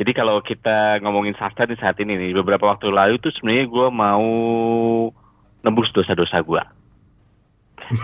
[0.00, 3.88] Jadi kalau kita ngomongin sastra di saat ini nih, beberapa waktu lalu tuh sebenarnya gue
[3.92, 4.28] mau
[5.60, 6.62] nembus dosa-dosa gue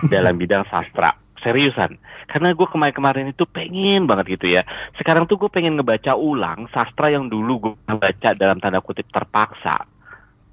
[0.12, 1.16] dalam bidang sastra.
[1.38, 1.94] Seriusan,
[2.26, 4.66] karena gue kemarin-kemarin itu pengen banget gitu ya.
[4.98, 9.86] Sekarang tuh gue pengen ngebaca ulang sastra yang dulu gue baca dalam tanda kutip terpaksa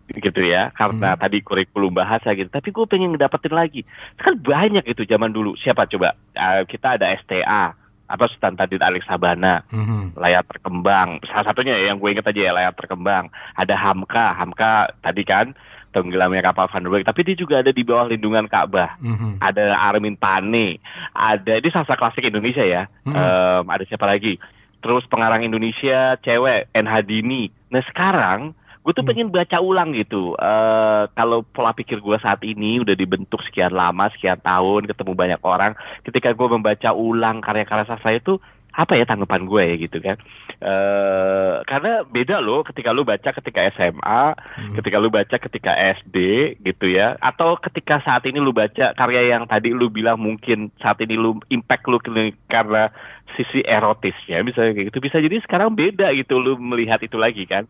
[0.08, 3.82] gitu ya karena tadi kurikulum bahasa gitu tapi gue pengen ngedapetin lagi
[4.16, 7.74] kan banyak itu zaman dulu siapa coba Eh, kita ada STA
[8.06, 10.14] apa Sultan Tadin Alex Sabana Mhm.
[10.14, 15.26] layar terkembang salah satunya yang gue inget aja ya layar terkembang ada Hamka Hamka tadi
[15.26, 15.58] kan
[15.90, 19.40] tenggelamnya kapal Van der Weyck tapi dia juga ada di bawah lindungan Ka'bah Mhm.
[19.42, 20.78] ada Armin Pane,
[21.16, 22.84] ada ini sastra klasik Indonesia ya.
[23.08, 23.16] Hmm.
[23.16, 24.36] Em, ada siapa lagi?
[24.84, 27.48] Terus pengarang Indonesia cewek NH Dini.
[27.72, 28.52] Nah sekarang
[28.86, 29.10] gue tuh Hmm.
[29.10, 30.38] pengen baca ulang gitu.
[30.38, 35.42] Eh kalau pola pikir gue saat ini udah dibentuk sekian lama, sekian tahun, ketemu banyak
[35.42, 35.74] orang.
[36.06, 38.38] Ketika gue membaca ulang karya-karya sastra itu
[38.76, 40.22] apa ya tanggapan gue ya gitu kan?
[40.62, 44.76] Eh karena beda loh ketika lu baca ketika SMA, Hmm.
[44.78, 46.18] ketika lu baca ketika SD
[46.62, 51.02] gitu ya atau ketika saat ini lu baca karya yang tadi lu bilang mungkin saat
[51.02, 51.98] ini lu impact lu
[52.46, 52.94] karena
[53.34, 57.66] sisi erotisnya bisa kayak gitu bisa jadi sekarang beda gitu lu melihat itu lagi kan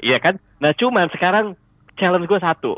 [0.00, 0.40] iya kan?
[0.58, 1.54] Nah cuman sekarang
[1.94, 2.72] challenge gue satu.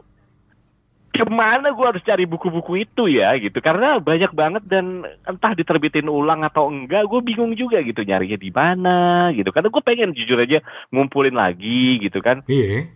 [1.11, 3.57] Ke mana gue harus cari buku-buku itu ya gitu.
[3.61, 8.05] Karena banyak banget dan entah diterbitin ulang atau enggak gue bingung juga gitu.
[8.05, 8.97] Nyarinya di mana
[9.33, 9.49] gitu.
[9.49, 10.61] Karena gue pengen jujur aja
[10.93, 12.45] ngumpulin lagi gitu kan.
[12.45, 12.93] Iya.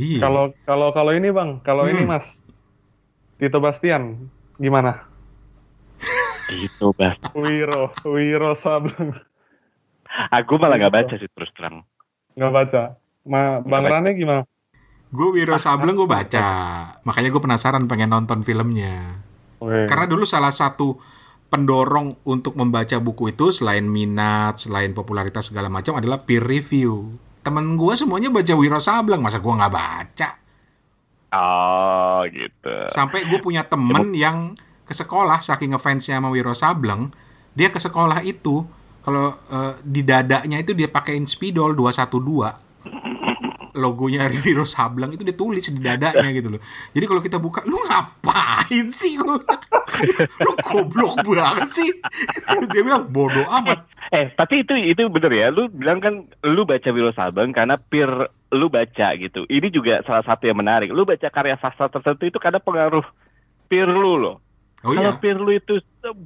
[0.00, 0.18] Iya.
[0.18, 1.62] kalau kalau kalau ini bang.
[1.62, 2.18] Kalau ini Hmm.
[2.18, 2.26] mas.
[3.38, 5.06] Tito Bastian gimana?
[6.52, 9.16] Gitu bas Wiro Wiro Sableng
[10.28, 11.86] Aku malah nggak baca sih terus terang.
[12.36, 12.82] nggak baca
[13.26, 13.84] Ma, bang.
[13.86, 14.42] Rane gimana
[15.12, 16.48] Gue Wiro Sableng gue baca.
[17.04, 19.20] Makanya gue penasaran pengen nonton filmnya.
[19.60, 19.84] Oke.
[19.84, 20.96] Karena dulu salah satu
[21.52, 27.12] pendorong untuk membaca buku itu selain minat, selain popularitas segala macam adalah peer review.
[27.44, 30.28] Temen gue semuanya baca Wiro Sableng, masa gue nggak baca?
[31.36, 32.76] Oh gitu.
[32.88, 34.56] Sampai gue punya temen yang
[34.88, 37.12] ke sekolah saking ngefansnya sama Wiro Sableng,
[37.52, 38.64] dia ke sekolah itu
[39.04, 42.71] kalau eh, di dadanya itu dia pakein spidol 212
[43.72, 46.60] logonya Wiro Sableng itu ditulis di dadanya gitu loh.
[46.92, 49.16] Jadi kalau kita buka, lu ngapain sih?
[49.16, 49.40] Bilang,
[50.42, 51.90] lu goblok banget sih.
[52.68, 53.88] Dia bilang bodoh amat.
[54.12, 55.46] Eh tapi itu itu bener ya.
[55.48, 58.10] Lu bilang kan lu baca Wiro Sableng karena peer
[58.52, 59.48] lu baca gitu.
[59.48, 60.92] Ini juga salah satu yang menarik.
[60.92, 63.04] Lu baca karya sastra tertentu itu karena pengaruh
[63.72, 64.41] peer lu loh.
[64.82, 65.16] Oh Kalau iya.
[65.16, 65.78] peer lu itu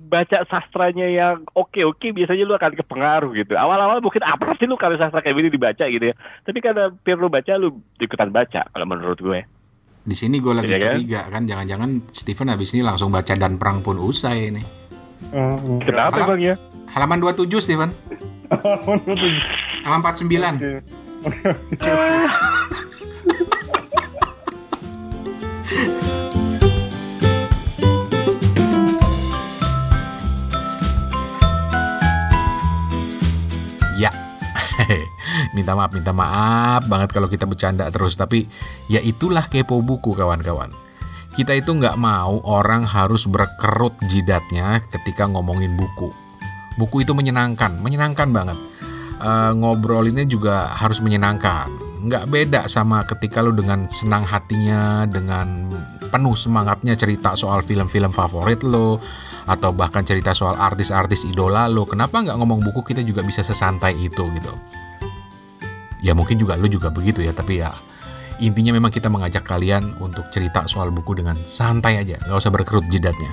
[0.02, 3.52] baca sastranya yang oke-oke biasanya lu akan kepengaruh gitu.
[3.52, 6.14] Awal-awal mungkin apa sih lu karya sastra kayak gini dibaca gitu ya.
[6.40, 9.44] Tapi karena peer lu baca lu ikutan baca kalau menurut gue.
[10.02, 10.92] Di sini gue lagi Iya kan?
[10.96, 14.66] curiga kan, jangan-jangan Steven habis ini langsung baca dan perang pun usai nih.
[15.28, 16.54] Hmm, Kenapa Malah- bang ya?
[16.94, 17.90] Halaman 27, Steven.
[18.54, 19.84] Halaman 27.
[19.84, 20.32] Halaman 49.
[20.56, 20.70] Oke.
[21.26, 21.92] Oke.
[35.54, 38.18] minta maaf, minta maaf banget kalau kita bercanda terus.
[38.18, 38.48] Tapi
[38.90, 40.72] ya itulah kepo buku kawan-kawan.
[41.36, 46.08] Kita itu nggak mau orang harus berkerut jidatnya ketika ngomongin buku.
[46.80, 48.58] Buku itu menyenangkan, menyenangkan banget.
[49.16, 51.68] Eh, ngobrolinnya juga harus menyenangkan.
[52.04, 55.72] Nggak beda sama ketika lu dengan senang hatinya, dengan
[56.12, 59.00] penuh semangatnya cerita soal film-film favorit lo,
[59.48, 61.88] atau bahkan cerita soal artis-artis idola lo.
[61.88, 64.52] Kenapa nggak ngomong buku kita juga bisa sesantai itu gitu?
[66.06, 67.74] Ya mungkin juga lu juga begitu ya, tapi ya
[68.38, 72.86] intinya memang kita mengajak kalian untuk cerita soal buku dengan santai aja, nggak usah berkerut
[72.86, 73.32] jidatnya.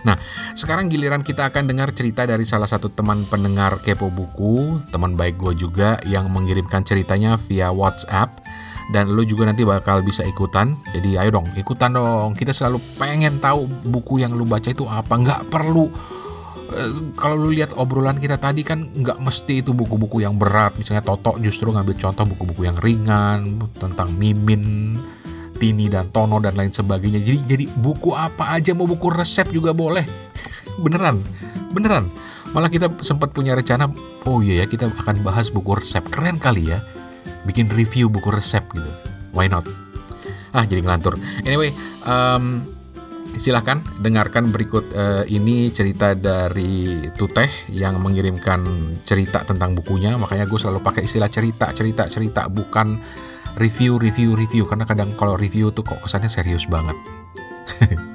[0.00, 0.16] Nah,
[0.56, 5.36] sekarang giliran kita akan dengar cerita dari salah satu teman pendengar Kepo Buku, teman baik
[5.36, 8.40] gue juga yang mengirimkan ceritanya via WhatsApp.
[8.90, 10.74] Dan lo juga nanti bakal bisa ikutan.
[10.90, 12.34] Jadi ayo dong, ikutan dong.
[12.34, 15.14] Kita selalu pengen tahu buku yang lu baca itu apa.
[15.14, 15.86] Nggak perlu
[17.18, 20.78] kalau lu lihat obrolan kita tadi kan nggak mesti itu buku-buku yang berat.
[20.78, 24.96] Misalnya Toto justru ngambil contoh buku-buku yang ringan tentang Mimin,
[25.58, 27.20] Tini dan Tono dan lain sebagainya.
[27.20, 30.04] Jadi jadi buku apa aja mau buku resep juga boleh.
[30.84, 31.20] beneran,
[31.74, 32.08] beneran.
[32.50, 33.86] Malah kita sempat punya rencana,
[34.26, 36.02] oh iya ya kita akan bahas buku resep.
[36.10, 36.82] Keren kali ya,
[37.46, 38.90] bikin review buku resep gitu.
[39.30, 39.66] Why not?
[40.50, 41.14] Ah jadi ngelantur.
[41.46, 41.70] Anyway,
[42.02, 42.66] um,
[43.36, 48.64] silahkan dengarkan berikut eh, ini cerita dari Tuteh yang mengirimkan
[49.06, 50.16] cerita tentang bukunya.
[50.16, 52.98] Makanya gue selalu pakai istilah cerita, cerita, cerita, bukan
[53.60, 54.64] review, review, review.
[54.66, 56.96] Karena kadang kalau review tuh kok kesannya serius banget.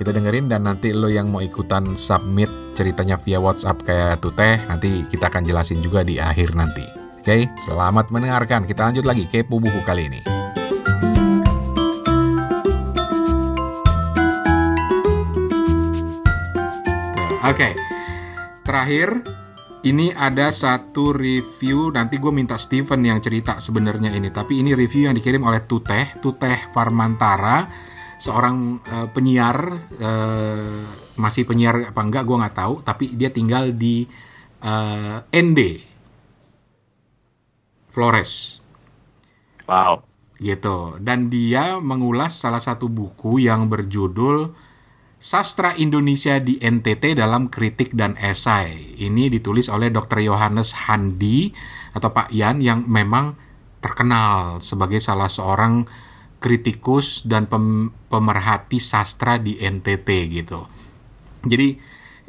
[0.00, 5.04] Kita dengerin dan nanti lo yang mau ikutan submit ceritanya via WhatsApp kayak Tuteh, nanti
[5.04, 6.80] kita akan jelasin juga di akhir nanti.
[7.20, 8.64] Oke, selamat mendengarkan.
[8.64, 10.29] Kita lanjut lagi kepo buku kali ini.
[17.50, 17.74] Oke,
[18.62, 19.26] terakhir
[19.82, 25.10] ini ada satu review nanti gue minta Steven yang cerita sebenarnya ini tapi ini review
[25.10, 27.66] yang dikirim oleh Tuteh Tuteh Farmantara
[28.22, 29.66] seorang eh, penyiar
[29.98, 30.86] eh,
[31.18, 34.06] masih penyiar apa enggak gue nggak tahu tapi dia tinggal di
[34.62, 35.58] eh, ND
[37.90, 38.62] Flores.
[39.66, 40.06] Wow.
[40.38, 41.02] gitu.
[41.02, 44.69] Dan dia mengulas salah satu buku yang berjudul
[45.20, 48.96] Sastra Indonesia di NTT dalam kritik dan esai.
[48.96, 50.24] Ini ditulis oleh Dr.
[50.24, 51.52] Yohanes Handi
[51.92, 53.36] atau Pak Yan yang memang
[53.84, 55.84] terkenal sebagai salah seorang
[56.40, 60.08] kritikus dan pem- pemerhati sastra di NTT
[60.40, 60.64] gitu.
[61.44, 61.76] Jadi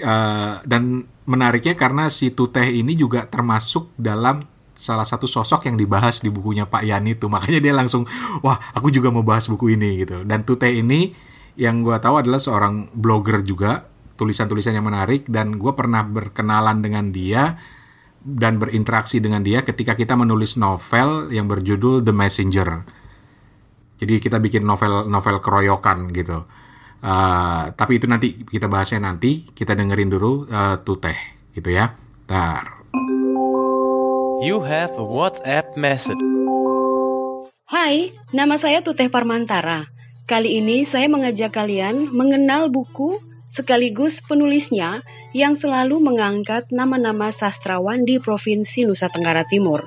[0.03, 4.43] eh, dan menariknya karena si Tuteh ini juga termasuk dalam
[4.75, 7.31] salah satu sosok yang dibahas di bukunya Pak Yan itu.
[7.31, 8.03] Makanya dia langsung,
[8.43, 10.27] wah aku juga mau bahas buku ini gitu.
[10.27, 15.73] Dan Tuteh ini yang gue tahu adalah seorang blogger juga, tulisan-tulisan yang menarik dan gue
[15.73, 17.57] pernah berkenalan dengan dia
[18.21, 22.69] dan berinteraksi dengan dia ketika kita menulis novel yang berjudul The Messenger.
[23.97, 26.45] Jadi kita bikin novel-novel keroyokan gitu.
[27.01, 29.45] Uh, tapi itu nanti kita bahasnya nanti.
[29.45, 31.17] Kita dengerin dulu uh, Tuteh
[31.53, 31.93] gitu ya.
[32.25, 32.81] Tar.
[34.41, 36.17] You have a WhatsApp message.
[37.69, 40.00] Hai, nama saya Tuteh Parmantara.
[40.29, 43.19] Kali ini saya mengajak kalian mengenal buku
[43.51, 45.03] sekaligus penulisnya
[45.35, 49.83] yang selalu mengangkat nama-nama sastrawan di Provinsi Nusa Tenggara Timur.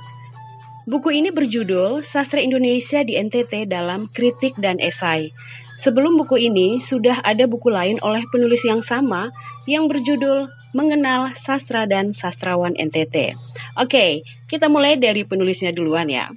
[0.85, 5.33] Buku ini berjudul Sastra Indonesia di NTT dalam Kritik dan Esai.
[5.81, 9.33] Sebelum buku ini, sudah ada buku lain oleh penulis yang sama
[9.65, 13.33] yang berjudul Mengenal Sastra dan Sastrawan NTT.
[13.81, 16.29] Oke, kita mulai dari penulisnya duluan ya.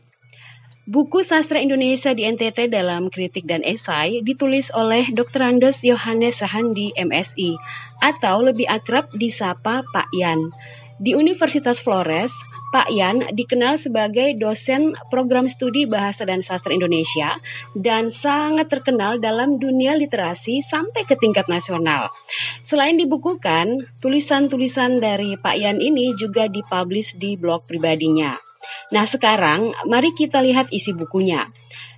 [0.88, 5.44] Buku Sastra Indonesia di NTT dalam kritik dan esai ditulis oleh Dr.
[5.44, 7.60] Andes Yohanes Sahandi MSI
[8.00, 10.48] atau lebih akrab disapa Pak Yan.
[10.96, 12.32] Di Universitas Flores,
[12.72, 17.36] Pak Yan dikenal sebagai dosen program studi Bahasa dan Sastra Indonesia
[17.76, 22.16] dan sangat terkenal dalam dunia literasi sampai ke tingkat nasional.
[22.64, 28.47] Selain dibukukan, tulisan-tulisan dari Pak Yan ini juga dipublish di blog pribadinya.
[28.94, 31.50] Nah sekarang mari kita lihat isi bukunya.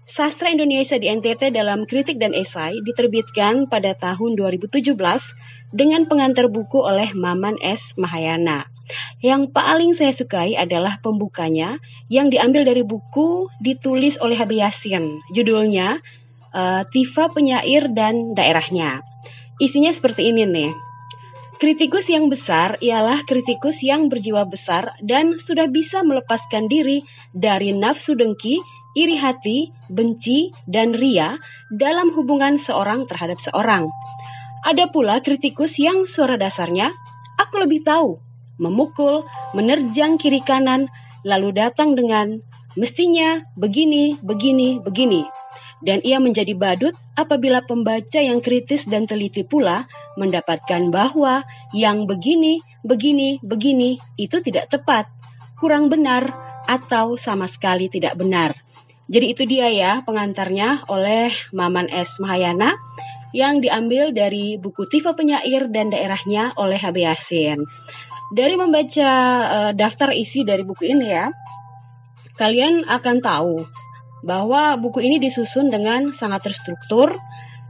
[0.09, 4.97] Sastra Indonesia di NTT dalam kritik dan esai diterbitkan pada tahun 2017
[5.69, 7.93] dengan pengantar buku oleh Maman S.
[7.93, 8.65] Mahayana.
[9.21, 11.77] Yang paling saya sukai adalah pembukanya
[12.09, 15.21] yang diambil dari buku ditulis oleh Habib Yasin.
[15.29, 16.01] Judulnya
[16.57, 19.05] uh, Tifa Penyair dan Daerahnya.
[19.61, 20.88] Isinya seperti ini nih.
[21.59, 27.03] Kritikus yang besar ialah kritikus yang berjiwa besar dan sudah bisa melepaskan diri
[27.35, 28.63] dari nafsu dengki,
[28.95, 31.35] iri hati, benci, dan ria
[31.67, 33.91] dalam hubungan seorang terhadap seorang.
[34.63, 36.95] Ada pula kritikus yang suara dasarnya,
[37.35, 38.23] aku lebih tahu,
[38.55, 40.87] memukul, menerjang kiri kanan,
[41.27, 42.39] lalu datang dengan
[42.79, 45.27] mestinya begini, begini, begini
[45.79, 49.87] dan ia menjadi badut apabila pembaca yang kritis dan teliti pula
[50.19, 55.07] mendapatkan bahwa yang begini, begini, begini itu tidak tepat,
[55.55, 56.31] kurang benar,
[56.67, 58.53] atau sama sekali tidak benar.
[59.09, 62.21] Jadi itu dia ya pengantarnya oleh Maman S.
[62.21, 62.77] Mahayana
[63.33, 67.59] yang diambil dari buku Tifa Penyair dan Daerahnya oleh HB Yasin.
[68.29, 69.09] Dari membaca
[69.49, 71.33] uh, daftar isi dari buku ini ya,
[72.37, 73.65] kalian akan tahu
[74.25, 77.15] bahwa buku ini disusun dengan sangat terstruktur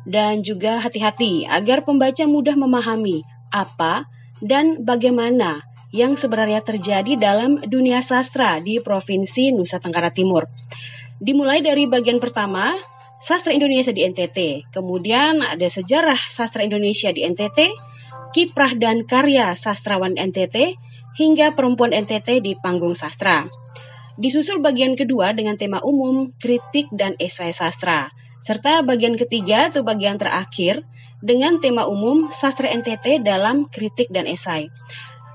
[0.10, 3.22] dan juga hati-hati agar pembaca mudah memahami
[3.54, 4.10] apa
[4.40, 10.46] dan bagaimana yang sebenarnya terjadi dalam dunia sastra di Provinsi Nusa Tenggara Timur.
[11.18, 12.72] Dimulai dari bagian pertama,
[13.20, 17.74] sastra Indonesia di NTT, kemudian ada sejarah sastra Indonesia di NTT,
[18.32, 20.78] kiprah dan karya sastrawan NTT,
[21.18, 23.59] hingga perempuan NTT di panggung sastra.
[24.20, 28.12] Disusul bagian kedua dengan tema umum, kritik dan esai sastra.
[28.44, 30.84] Serta bagian ketiga atau bagian terakhir
[31.24, 34.68] dengan tema umum sastra NTT dalam kritik dan esai.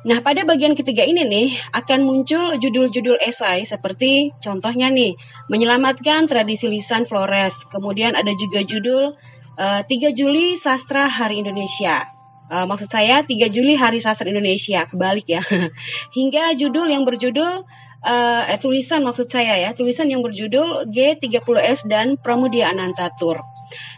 [0.04, 5.16] Nah, pada bagian ketiga ini nih akan muncul judul-judul esai seperti contohnya nih,
[5.48, 7.64] menyelamatkan tradisi lisan Flores.
[7.72, 9.16] Kemudian ada juga judul
[9.56, 12.04] uh, eh, 3 Juli Sastra Hari Indonesia.
[12.52, 15.40] Uh, maksud saya 3 Juli Hari Sastra Indonesia, kebalik ya.
[16.16, 17.64] Hingga judul yang berjudul
[18.04, 23.53] uh, tulisan maksud saya ya, tulisan yang berjudul G30S dan Pramudia Anantatur.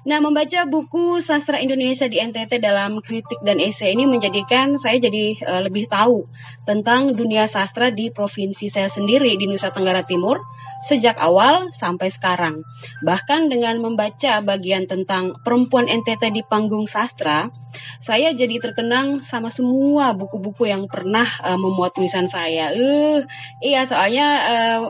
[0.06, 5.38] Nah, membaca buku sastra Indonesia di NTT dalam kritik dan esai ini menjadikan saya jadi
[5.42, 6.26] uh, lebih tahu
[6.64, 10.38] tentang dunia sastra di provinsi saya sendiri di Nusa Tenggara Timur
[10.86, 12.62] sejak awal sampai sekarang.
[13.02, 17.50] Bahkan dengan membaca bagian tentang perempuan NTT di panggung sastra,
[17.98, 22.70] saya jadi terkenang sama semua buku-buku yang pernah uh, memuat tulisan saya.
[22.70, 23.24] Uh,
[23.64, 24.80] iya soalnya uh,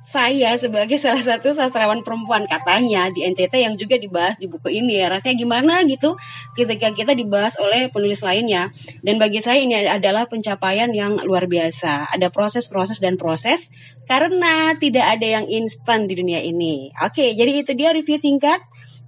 [0.00, 4.96] saya sebagai salah satu sastrawan perempuan katanya di NTT yang juga dibahas di buku ini
[4.96, 5.12] ya.
[5.12, 6.16] Rasanya gimana gitu
[6.56, 8.72] ketika kita dibahas oleh penulis lainnya.
[9.04, 12.10] Dan bagi saya ini adalah pencapaian yang luar biasa.
[12.16, 13.68] Ada proses-proses dan proses
[14.08, 16.90] karena tidak ada yang instan di dunia ini.
[17.04, 18.58] Oke jadi itu dia review singkat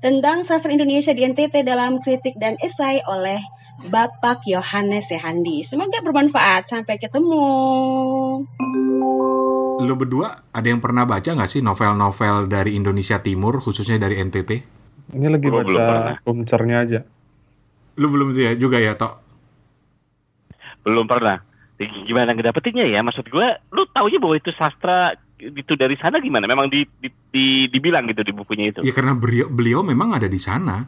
[0.04, 3.40] tentang sastra Indonesia di NTT dalam kritik dan esai oleh
[3.88, 5.66] Bapak Yohanes Sehandi.
[5.66, 6.70] Semoga bermanfaat.
[6.70, 7.42] Sampai ketemu
[9.84, 14.50] lu berdua ada yang pernah baca nggak sih novel-novel dari Indonesia Timur khususnya dari NTT?
[15.12, 17.00] Ini lagi oh, baca kumcernya aja.
[18.00, 19.14] Lu belum sih ya juga ya, Tok?
[20.86, 21.44] Belum pernah.
[21.82, 23.04] Gimana ngedapetinnya ya?
[23.04, 26.46] Maksud gue, lu taunya bahwa itu sastra itu dari sana gimana?
[26.46, 28.80] Memang di, di, di dibilang gitu di bukunya itu?
[28.86, 30.86] Ya karena beliau, beliau memang ada di sana.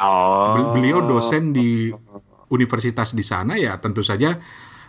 [0.00, 0.72] Oh.
[0.72, 1.92] Beliau dosen di
[2.50, 4.34] universitas di sana ya tentu saja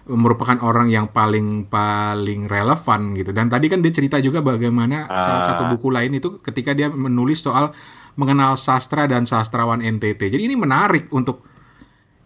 [0.10, 3.30] merupakan orang yang paling paling relevan gitu.
[3.36, 5.20] Dan tadi kan dia cerita juga bagaimana uh.
[5.22, 7.70] salah satu buku lain itu ketika dia menulis soal
[8.18, 10.34] mengenal sastra dan sastrawan NTT.
[10.34, 11.46] Jadi ini menarik untuk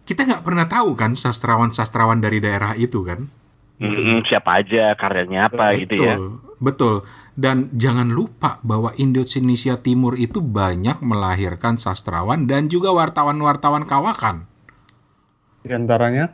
[0.06, 3.26] kita nggak pernah tahu kan sastrawan-sastrawan dari daerah itu kan.
[3.76, 6.16] Hmm, siapa aja karyanya apa betul, gitu ya.
[6.56, 6.96] Betul.
[7.36, 14.48] Dan jangan lupa bahwa Indonesia Timur itu banyak melahirkan sastrawan dan juga wartawan-wartawan kawakan.
[15.60, 16.32] Di antaranya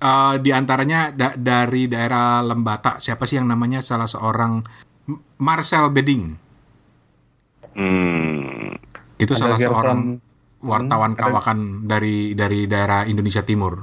[0.00, 2.98] uh, di antaranya da dari daerah Lembata.
[2.98, 3.84] Siapa sih yang namanya?
[3.84, 4.64] Salah seorang
[5.40, 6.48] Marcel Beding.
[7.70, 8.74] Hmm.
[9.20, 10.18] itu ada salah seorang
[10.64, 13.78] wartawan hmm, kawakan dari dari daerah Indonesia Timur.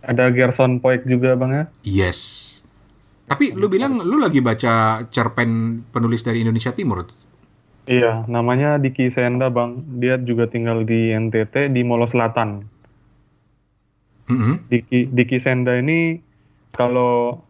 [0.00, 1.64] Ada Gerson Poik juga bang ya?
[1.84, 2.20] Yes.
[3.28, 7.06] Tapi lu bilang lu lagi baca cerpen penulis dari Indonesia Timur?
[7.90, 9.82] Iya, namanya Diki Senda bang.
[10.02, 12.62] Dia juga tinggal di NTT di Molo Selatan.
[14.30, 14.54] Mm-hmm.
[14.70, 16.22] Diki, Diki Senda ini
[16.70, 17.42] kalau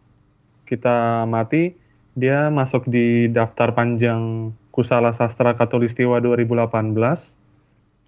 [0.65, 1.77] kita mati
[2.17, 6.95] dia masuk di daftar panjang Kusala Sastra Katulistiwa 2018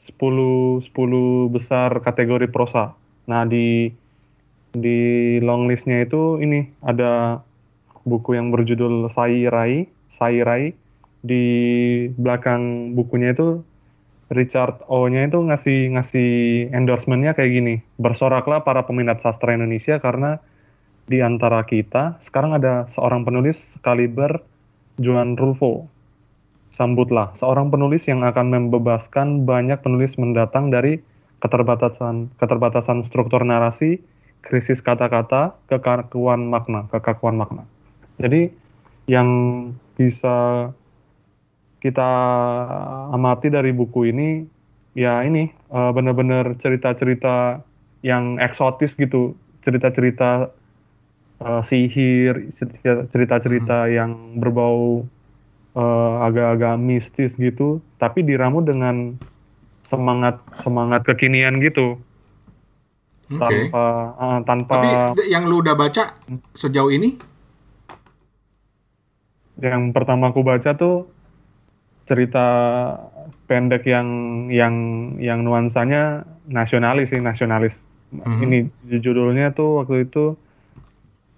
[0.03, 2.95] 10 10 besar kategori prosa.
[3.27, 3.91] Nah, di
[4.73, 4.99] di
[5.39, 7.39] long listnya itu ini ada
[8.03, 10.75] buku yang berjudul Sai Rai, Sai Rai.
[11.23, 11.43] Di
[12.19, 13.63] belakang bukunya itu
[14.33, 16.29] Richard O-nya itu ngasih ngasih
[16.73, 17.75] endorsementnya kayak gini.
[18.01, 20.41] Bersoraklah para peminat sastra Indonesia karena
[21.05, 24.41] di antara kita sekarang ada seorang penulis kaliber
[24.99, 25.87] Joan Rulfo.
[26.73, 30.97] Sambutlah seorang penulis yang akan membebaskan banyak penulis mendatang dari
[31.43, 34.01] keterbatasan keterbatasan struktur narasi,
[34.41, 37.67] krisis kata-kata, kekakuan makna, kekakuan makna.
[38.17, 38.49] Jadi
[39.05, 39.29] yang
[39.99, 40.69] bisa
[41.83, 42.09] kita
[43.11, 44.47] amati dari buku ini
[44.95, 47.59] ya ini eh, benar-benar cerita-cerita
[47.99, 49.35] yang eksotis gitu,
[49.67, 50.47] cerita-cerita
[51.43, 55.03] eh, sihir, cerita- cerita-cerita yang berbau
[55.75, 59.19] eh, agak-agak mistis gitu, tapi diramu dengan
[59.83, 61.99] semangat semangat kekinian gitu,
[63.27, 63.43] Oke.
[63.43, 63.83] tanpa
[64.15, 64.89] eh, tanpa Tapi
[65.27, 66.15] yang lu udah baca
[66.55, 67.35] sejauh ini?
[69.63, 71.07] yang pertama aku baca tuh
[72.03, 72.47] cerita
[73.47, 74.07] pendek yang
[74.51, 74.75] yang
[75.19, 77.87] yang nuansanya nasionalis sih nasionalis.
[78.13, 78.39] Mhm.
[78.43, 78.57] Ini
[78.99, 80.37] judulnya tuh waktu itu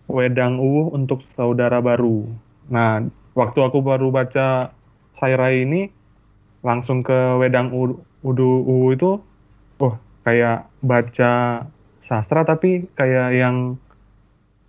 [0.06, 2.30] Wedang Uwuh untuk Saudara Baru.
[2.70, 3.02] Nah,
[3.34, 4.70] waktu aku baru baca
[5.18, 5.90] Sairai ini
[6.62, 7.72] langsung ke Wedang
[8.22, 9.22] Udu Uwuh itu,
[9.80, 9.94] oh
[10.26, 11.64] kayak baca
[12.06, 13.78] sastra tapi kayak yang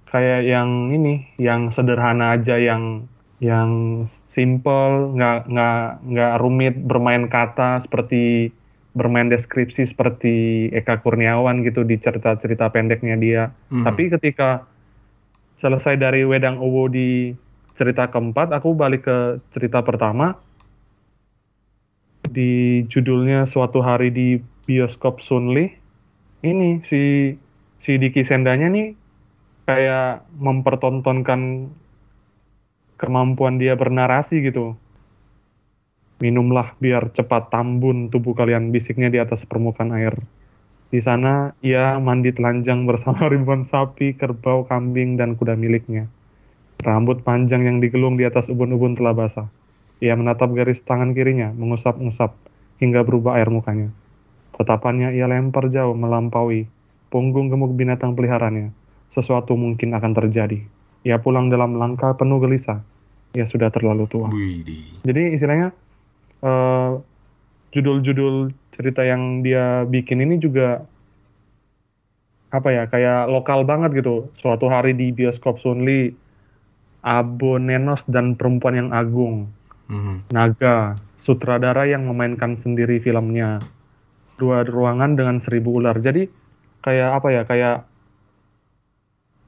[0.09, 3.11] kayak yang ini, yang sederhana aja, yang
[3.41, 8.53] yang simple, nggak nggak nggak rumit bermain kata seperti
[8.97, 13.43] bermain deskripsi seperti Eka Kurniawan gitu di cerita-cerita pendeknya dia.
[13.69, 13.85] Mhm.
[13.85, 14.65] Tapi ketika
[15.61, 17.37] selesai dari Wedang Owo di
[17.77, 19.19] cerita keempat, aku balik ke
[19.53, 20.33] cerita pertama.
[22.25, 25.69] Di judulnya suatu hari di bioskop Sunli.
[26.41, 27.33] Ini si
[27.85, 28.97] si Diki Sendanya nih
[29.69, 31.69] kayak mempertontonkan
[32.97, 34.77] kemampuan dia bernarasi gitu.
[36.21, 40.17] Minumlah biar cepat tambun tubuh kalian bisiknya di atas permukaan air.
[40.89, 46.09] Di sana ia mandi telanjang bersama ribuan sapi, kerbau, kambing, dan kuda miliknya.
[46.81, 49.49] Rambut panjang yang digelung di atas ubun-ubun telah basah.
[50.01, 52.37] Ia menatap garis tangan kirinya, mengusap-ngusap,
[52.81, 53.89] hingga berubah air mukanya.
[54.57, 56.69] Tatapannya ia lempar jauh melampaui
[57.13, 58.73] punggung gemuk binatang peliharaannya.
[59.13, 60.76] Sesuatu mungkin akan terjadi.
[61.07, 62.83] Ia pulang dalam langkah penuh gelisah.
[63.39, 64.27] Ia sudah terlalu tua.
[65.07, 65.71] Jadi istilahnya
[66.43, 66.91] eh,
[67.71, 70.83] judul-judul cerita yang dia bikin ini juga
[72.51, 74.35] apa ya kayak lokal banget gitu.
[74.43, 76.11] Suatu hari di bioskop Sunli,
[77.07, 79.47] Abo Nenos dan perempuan yang agung,
[79.87, 80.35] Mhm.
[80.35, 83.63] Naga, sutradara yang memainkan sendiri filmnya,
[84.35, 85.95] dua ruangan dengan seribu ular.
[86.03, 86.27] Jadi
[86.83, 87.77] kayak apa ya kayak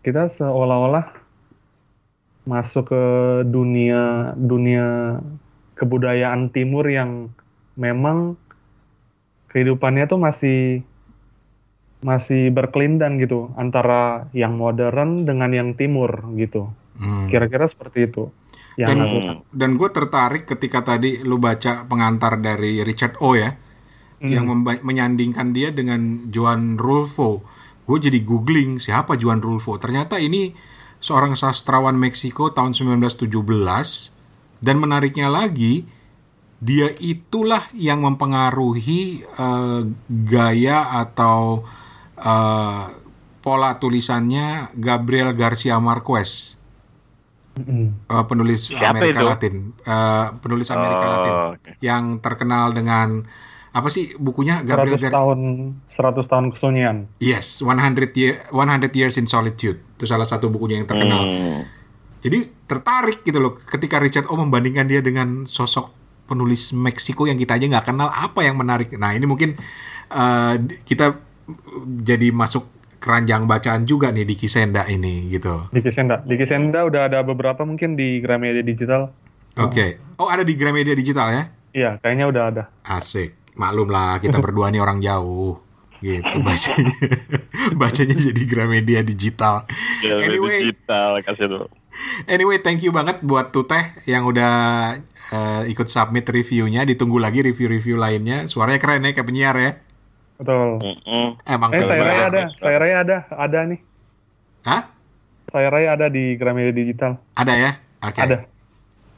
[0.06, 1.17] kita seolah-olah
[2.49, 3.05] masuk ke
[3.44, 5.20] dunia dunia
[5.76, 7.28] kebudayaan timur yang
[7.76, 8.40] memang
[9.53, 10.61] kehidupannya tuh masih
[11.99, 16.70] masih berkelindan gitu antara yang modern dengan yang timur gitu.
[16.96, 17.28] Hmm.
[17.28, 18.30] Kira-kira seperti itu.
[18.78, 19.18] Yang Dan- aku
[19.51, 23.51] Dan gue tertarik ketika tadi lu baca pengantar dari Richard O ya,
[24.18, 24.30] Hmm.
[24.30, 24.46] yang
[24.82, 27.42] menyandingkan dia dengan Joan Rulfo.
[27.82, 29.78] Gue jadi googling siapa Joan Rulfo.
[29.78, 30.55] Ternyata ini
[30.99, 33.30] seorang sastrawan Meksiko tahun 1917
[34.59, 35.86] dan menariknya lagi
[36.59, 39.80] dia itulah yang mempengaruhi eh,
[40.26, 41.62] gaya atau
[42.18, 42.82] eh,
[43.38, 46.59] pola tulisannya Gabriel Garcia Marquez
[47.59, 47.90] eh,
[48.26, 49.28] penulis Siapa Amerika itu?
[49.30, 51.70] Latin, Eh, penulis Amerika Oh, Latin oke.
[51.78, 53.22] yang terkenal dengan
[53.79, 55.39] apa sih bukunya Gabriel 100 Gar tahun
[55.95, 56.97] 100 tahun kesunyian.
[57.22, 59.79] Yes, 100 year, 100 Years in Solitude.
[59.95, 61.22] Itu salah satu bukunya yang terkenal.
[61.22, 61.62] Hmm.
[62.18, 65.95] Jadi tertarik gitu loh ketika Richard O membandingkan dia dengan sosok
[66.26, 68.91] penulis Meksiko yang kita aja nggak kenal apa yang menarik.
[68.99, 69.55] Nah ini mungkin
[70.11, 71.14] eh, di- kita
[72.03, 72.66] jadi masuk
[72.99, 75.70] keranjang bacaan juga nih di Kisenda ini gitu.
[75.70, 76.20] Di Kisenda.
[76.26, 79.14] Di Kisenda udah ada beberapa mungkin di Gramedia Digital.
[79.57, 80.03] Oke.
[80.18, 81.45] Oh ada di Gramedia Digital ya?
[81.70, 82.62] Iya, kayaknya udah ada.
[82.83, 83.38] Asik.
[83.59, 85.59] Maklum lah kita berdua nih orang jauh.
[85.98, 86.94] Gitu bacanya.
[87.82, 89.66] bacanya jadi Gramedia Digital.
[89.98, 90.70] Ya, Anyway.
[90.70, 91.66] digital kasih dulu.
[92.24, 94.54] Anyway, thank you banget buat Tuteh yang udah
[95.34, 96.86] eh, ikut submit reviewnya.
[96.86, 98.46] Ditunggu lagi review-review lainnya.
[98.46, 99.72] Suaranya keren ya, kayak penyiar ya.
[100.38, 100.78] Betul.
[101.42, 102.42] Emang Eh, keren saya Raya ada.
[102.54, 103.16] Saya Raya ada.
[103.34, 103.80] Ada nih.
[104.62, 104.82] Hah?
[105.50, 107.18] Saya Raya ada di Gramedia Digital.
[107.34, 107.70] Ada ya?
[108.06, 108.20] Oke.
[108.22, 108.36] Ada.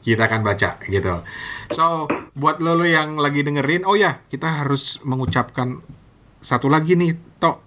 [0.01, 1.13] Kita akan baca gitu.
[1.69, 5.83] So, buat lo, lo yang lagi dengerin, oh ya, kita harus mengucapkan
[6.39, 7.57] satu lagi nih, Tok.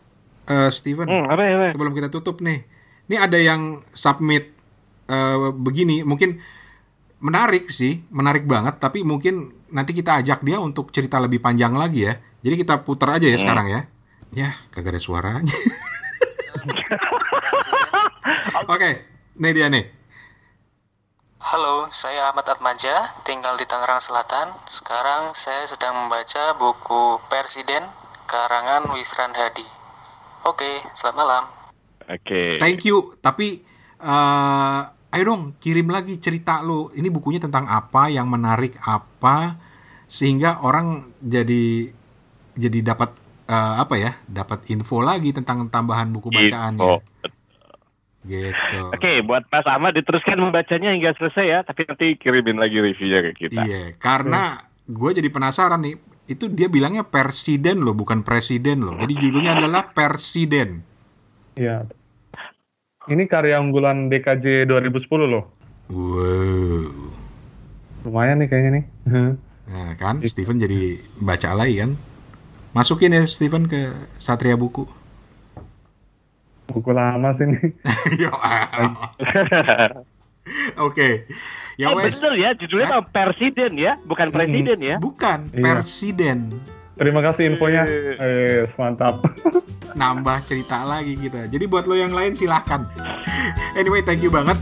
[0.45, 1.09] Eh, Steven.
[1.09, 1.53] Hmm, apa ya?
[1.57, 1.71] apa ya?
[1.73, 2.65] sebelum kita tutup nih.
[3.09, 4.53] Ini ada yang submit
[5.09, 6.41] eh, begini, mungkin
[7.25, 12.05] menarik sih, menarik banget, tapi mungkin nanti kita ajak dia untuk cerita lebih panjang lagi
[12.09, 12.15] ya.
[12.45, 13.81] Jadi kita putar aja ya sekarang ya.
[14.35, 15.55] Ya, kagak ada suaranya.
[18.73, 18.91] Oke,
[19.41, 19.85] nih dia nih.
[21.45, 24.49] Halo, saya Ahmad Atmaja, tinggal di Tangerang Selatan.
[24.65, 27.85] Sekarang saya sedang membaca buku Presiden
[28.25, 29.61] karangan Wisran Hadi.
[30.49, 30.65] Oke,
[30.97, 31.45] selamat malam.
[32.09, 32.57] Oke.
[32.57, 33.13] Thank you.
[33.21, 33.61] Tapi
[34.01, 36.89] eh ayo dong kirim lagi cerita lu.
[36.97, 39.61] Ini bukunya tentang apa, yang menarik apa,
[40.09, 41.93] sehingga orang jadi
[42.57, 43.13] jadi dapat
[43.53, 46.81] eh, apa ya, dapat info lagi tentang tambahan buku bacaannya.
[46.81, 47.05] Info.
[48.25, 48.81] Gitu.
[48.89, 53.33] Oke, buat Mas Ahmad diteruskan membacanya hingga selesai ya, tapi nanti kirimin lagi reviewnya ke
[53.37, 53.69] kita.
[53.69, 55.97] Iya, karena gue jadi penasaran nih.
[56.25, 58.97] Itu dia bilangnya presiden loh, bukan presiden loh.
[58.97, 60.81] Jadi judulnya adalah presiden.
[61.53, 61.85] Iya.
[63.05, 65.53] Ini karya unggulan DKJ 2010 loh.
[65.93, 67.13] Wow.
[68.09, 68.85] Lumayan nih kayaknya nih.
[69.69, 71.93] Nah, kan Steven jadi baca lagi kan.
[72.73, 74.89] Masukin ya Steven ke Satria Buku.
[76.69, 77.63] Buku lama sih nih.
[78.33, 79.11] Allah.
[80.87, 81.25] Oke.
[81.75, 82.21] Ya eh, wes.
[82.21, 84.97] bener ya, judulnya mah presiden ya, bukan presiden ya.
[85.03, 85.63] Bukan, Iya.
[85.63, 86.55] presiden.
[86.95, 87.83] Terima kasih infonya.
[87.91, 89.19] Eh, mantap.
[89.99, 91.51] Nambah cerita lagi kita.
[91.51, 92.87] Jadi buat lo yang lain silahkan.
[93.75, 94.55] Anyway, thank you banget.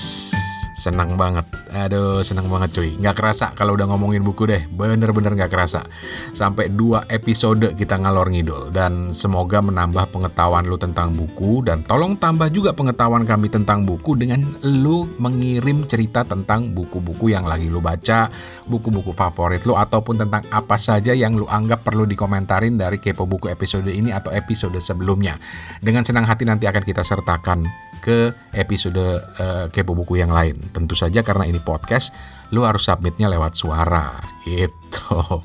[0.00, 0.32] Yes,
[0.80, 1.44] senang banget.
[1.76, 2.96] Aduh, senang banget cuy.
[2.96, 4.64] Nggak kerasa kalau udah ngomongin buku deh.
[4.72, 5.84] Bener-bener nggak kerasa.
[6.32, 8.72] Sampai dua episode kita ngalor ngidul.
[8.72, 11.68] Dan semoga menambah pengetahuan lu tentang buku.
[11.68, 17.44] Dan tolong tambah juga pengetahuan kami tentang buku dengan lu mengirim cerita tentang buku-buku yang
[17.44, 18.32] lagi lu baca.
[18.64, 19.76] Buku-buku favorit lu.
[19.76, 24.32] Ataupun tentang apa saja yang lu anggap perlu dikomentarin dari Kepo Buku episode ini atau
[24.32, 25.36] episode sebelumnya.
[25.84, 30.56] Dengan senang hati nanti akan kita sertakan ke episode eh, kepo buku yang lain.
[30.72, 32.10] Tentu saja karena ini podcast,
[32.50, 35.20] lu harus submitnya lewat suara gitu.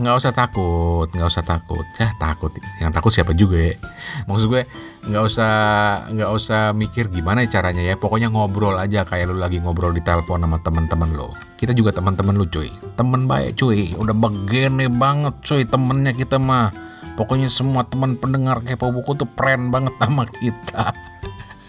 [0.00, 1.84] Nggak usah takut, nggak usah takut.
[2.00, 2.48] Ya takut,
[2.80, 3.76] yang takut siapa juga ya.
[4.24, 4.64] Maksud gue
[5.04, 5.52] nggak usah
[6.08, 8.00] nggak usah mikir gimana caranya ya.
[8.00, 11.36] Pokoknya ngobrol aja kayak lu lagi ngobrol di telepon sama teman-teman lo.
[11.60, 12.72] Kita juga teman-teman lu cuy.
[12.96, 13.92] Temen baik cuy.
[13.92, 16.72] Udah begini banget cuy temennya kita mah.
[17.20, 20.96] Pokoknya semua teman pendengar kepo buku tuh keren banget sama kita.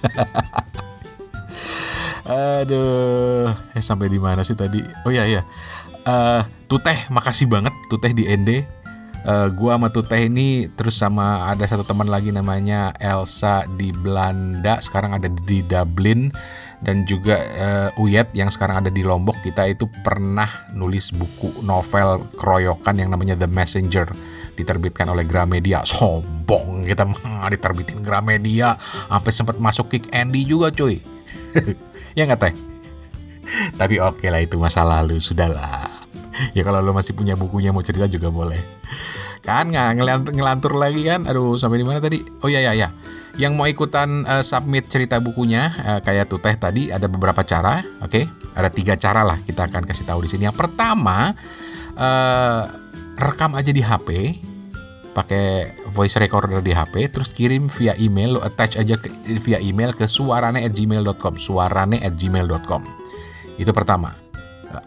[2.62, 4.80] Aduh, eh sampai di mana sih tadi?
[5.06, 5.42] Oh iya iya.
[6.06, 8.50] Eh Tuteh, makasih banget Tuteh di ND.
[9.22, 14.82] Eh gua sama Tuteh ini terus sama ada satu teman lagi namanya Elsa di Belanda,
[14.82, 16.32] sekarang ada di Dublin
[16.82, 19.38] dan juga eh, Uyet yang sekarang ada di Lombok.
[19.46, 24.10] Kita itu pernah nulis buku novel keroyokan yang namanya The Messenger
[24.62, 25.82] diterbitkan oleh Gramedia.
[25.84, 27.10] Sombong kita
[27.54, 28.78] diterbitin Gramedia
[29.10, 31.02] sampai sempat masuk kick Andy juga cuy.
[32.18, 32.54] ya nggak teh?
[33.76, 35.90] Tapi oke lah itu masa lalu sudahlah.
[36.56, 38.60] Ya kalau lo masih punya bukunya mau cerita juga boleh.
[39.42, 41.26] Kan nggak ngelantur, ngelantur lagi kan?
[41.28, 42.22] Aduh sampai di mana tadi?
[42.46, 42.94] Oh ya ya ya.
[43.36, 47.84] Yang mau ikutan eh, submit cerita bukunya eh, kayak tuh teh tadi ada beberapa cara.
[48.06, 50.48] Oke, ada tiga cara lah kita akan kasih tahu di sini.
[50.48, 51.34] Yang pertama
[51.98, 52.64] eh,
[53.20, 54.10] rekam aja di HP
[55.12, 59.12] pakai voice recorder di HP terus kirim via email lo attach aja ke,
[59.44, 62.82] via email ke suarane@gmail.com suarane@gmail.com
[63.60, 64.16] itu pertama.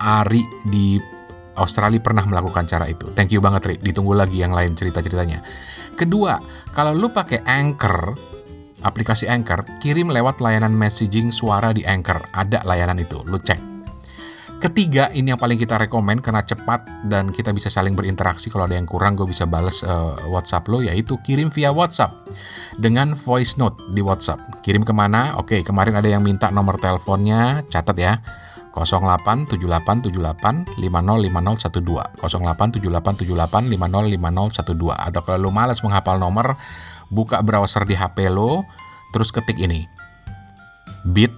[0.01, 0.97] Ari di
[1.61, 3.13] Australia pernah melakukan cara itu.
[3.13, 3.75] Thank you banget Ri.
[3.79, 5.45] Ditunggu lagi yang lain cerita-ceritanya.
[5.95, 6.41] Kedua
[6.73, 8.17] kalau lu pakai Anchor
[8.81, 12.25] aplikasi Anchor kirim lewat layanan messaging suara di Anchor.
[12.33, 13.74] Ada layanan itu lu cek
[14.65, 18.49] Ketiga, ini yang paling kita rekomen karena cepat dan kita bisa saling berinteraksi.
[18.49, 22.25] Kalau ada yang kurang, gue bisa bales eh, WhatsApp lo, yaitu kirim via WhatsApp
[22.81, 24.65] dengan voice note di WhatsApp.
[24.65, 25.37] Kirim ke mana?
[25.37, 28.25] Oke, kemarin ada yang minta nomor teleponnya, catat ya.
[28.73, 36.59] 087878 505012 087878 505012 atau kalau lo malas menghafal nomor
[37.07, 38.67] buka browser di HP lo
[39.15, 39.87] terus ketik ini
[41.07, 41.31] bit.ly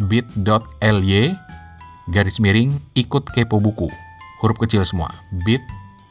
[0.00, 1.34] bit.ly
[2.06, 3.90] garis miring ikut kepo buku.
[4.42, 5.10] Huruf kecil semua.
[5.32, 5.62] bit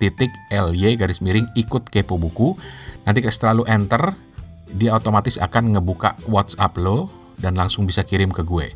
[0.01, 2.57] titik ly garis miring ikut kepo buku.
[3.07, 4.11] Nanti setelah lu enter
[4.75, 7.07] dia otomatis akan ngebuka WhatsApp lo
[7.39, 8.73] dan langsung bisa kirim ke gue.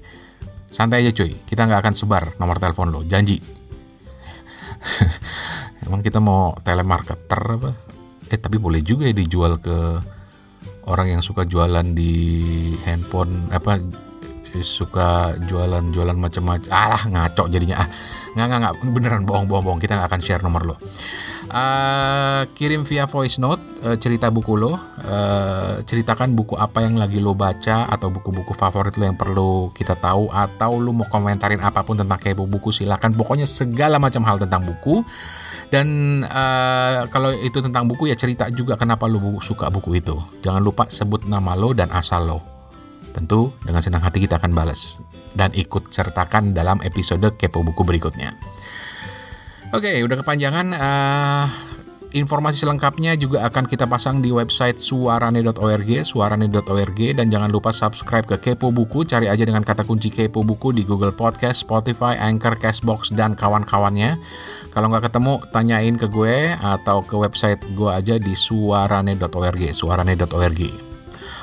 [0.69, 1.33] Santai aja cuy.
[1.43, 3.01] Kita nggak akan sebar nomor telepon lo.
[3.03, 3.41] Janji.
[5.85, 7.71] Emang kita mau telemarketer apa?
[8.29, 9.97] Eh tapi boleh juga ya dijual ke
[10.85, 12.13] orang yang suka jualan di
[12.85, 13.81] handphone apa
[14.61, 16.69] suka jualan-jualan macam-macam.
[16.69, 17.85] Alah ngaco jadinya.
[17.85, 17.87] Ah
[18.35, 18.73] nggak nggak nggak.
[18.93, 19.81] Beneran bohong bohong bohong.
[19.81, 20.75] Kita nggak akan share nomor lo.
[21.49, 24.77] Eh, kirim via voice note eh, cerita buku lo.
[25.01, 29.97] Eh, ceritakan buku apa yang lagi lo baca atau buku-buku favorit lo yang perlu kita
[29.97, 33.17] tahu atau lo mau komentarin apa pun tentang kepo buku silakan.
[33.17, 35.01] Pokoknya segala macam hal tentang buku.
[35.69, 40.17] Dan uh, kalau itu tentang buku ya cerita juga kenapa lu suka buku itu.
[40.41, 42.58] Jangan lupa sebut nama lo dan asal lo.
[43.19, 45.03] Tentu dengan senang hati kita akan balas
[45.35, 48.31] dan ikut sertakan dalam episode kepo buku berikutnya.
[49.75, 50.67] Oke, udah kepanjangan.
[50.71, 51.45] Uh,
[52.15, 58.39] informasi selengkapnya juga akan kita pasang di website suarane.org, suarane.org dan jangan lupa subscribe ke
[58.39, 63.13] Kepo Buku, cari aja dengan kata kunci Kepo Buku di Google Podcast, Spotify, Anchor, Cashbox
[63.13, 64.17] dan kawan-kawannya.
[64.73, 70.88] Kalau nggak ketemu, tanyain ke gue atau ke website gue aja di suarane.org, suarane.org.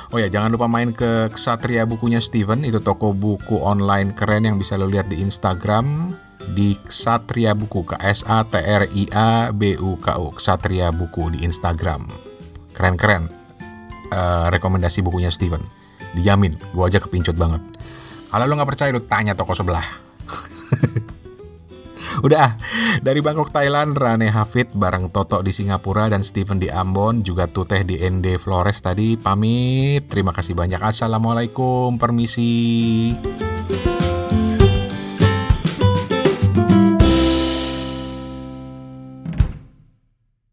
[0.07, 4.55] Oh ya, jangan lupa main ke Ksatria bukunya Steven, itu toko buku online keren yang
[4.55, 6.15] bisa lo lihat di Instagram
[6.55, 10.95] di Ksatria Buku, K S A T R I A B U K U, Ksatria
[10.95, 12.07] Buku di Instagram.
[12.71, 13.27] Keren-keren.
[14.07, 15.59] Uh, rekomendasi bukunya Steven.
[16.15, 17.59] Dijamin, gue aja kepincut banget.
[18.31, 19.83] Kalau lo nggak percaya, lo tanya toko sebelah.
[22.25, 22.57] Udah,
[23.05, 27.85] dari Bangkok Thailand, Rane Hafid bareng Toto di Singapura dan Steven di Ambon, juga Tuteh
[27.85, 30.09] di ND Flores tadi pamit.
[30.09, 30.81] Terima kasih banyak.
[30.81, 33.13] Assalamualaikum, permisi.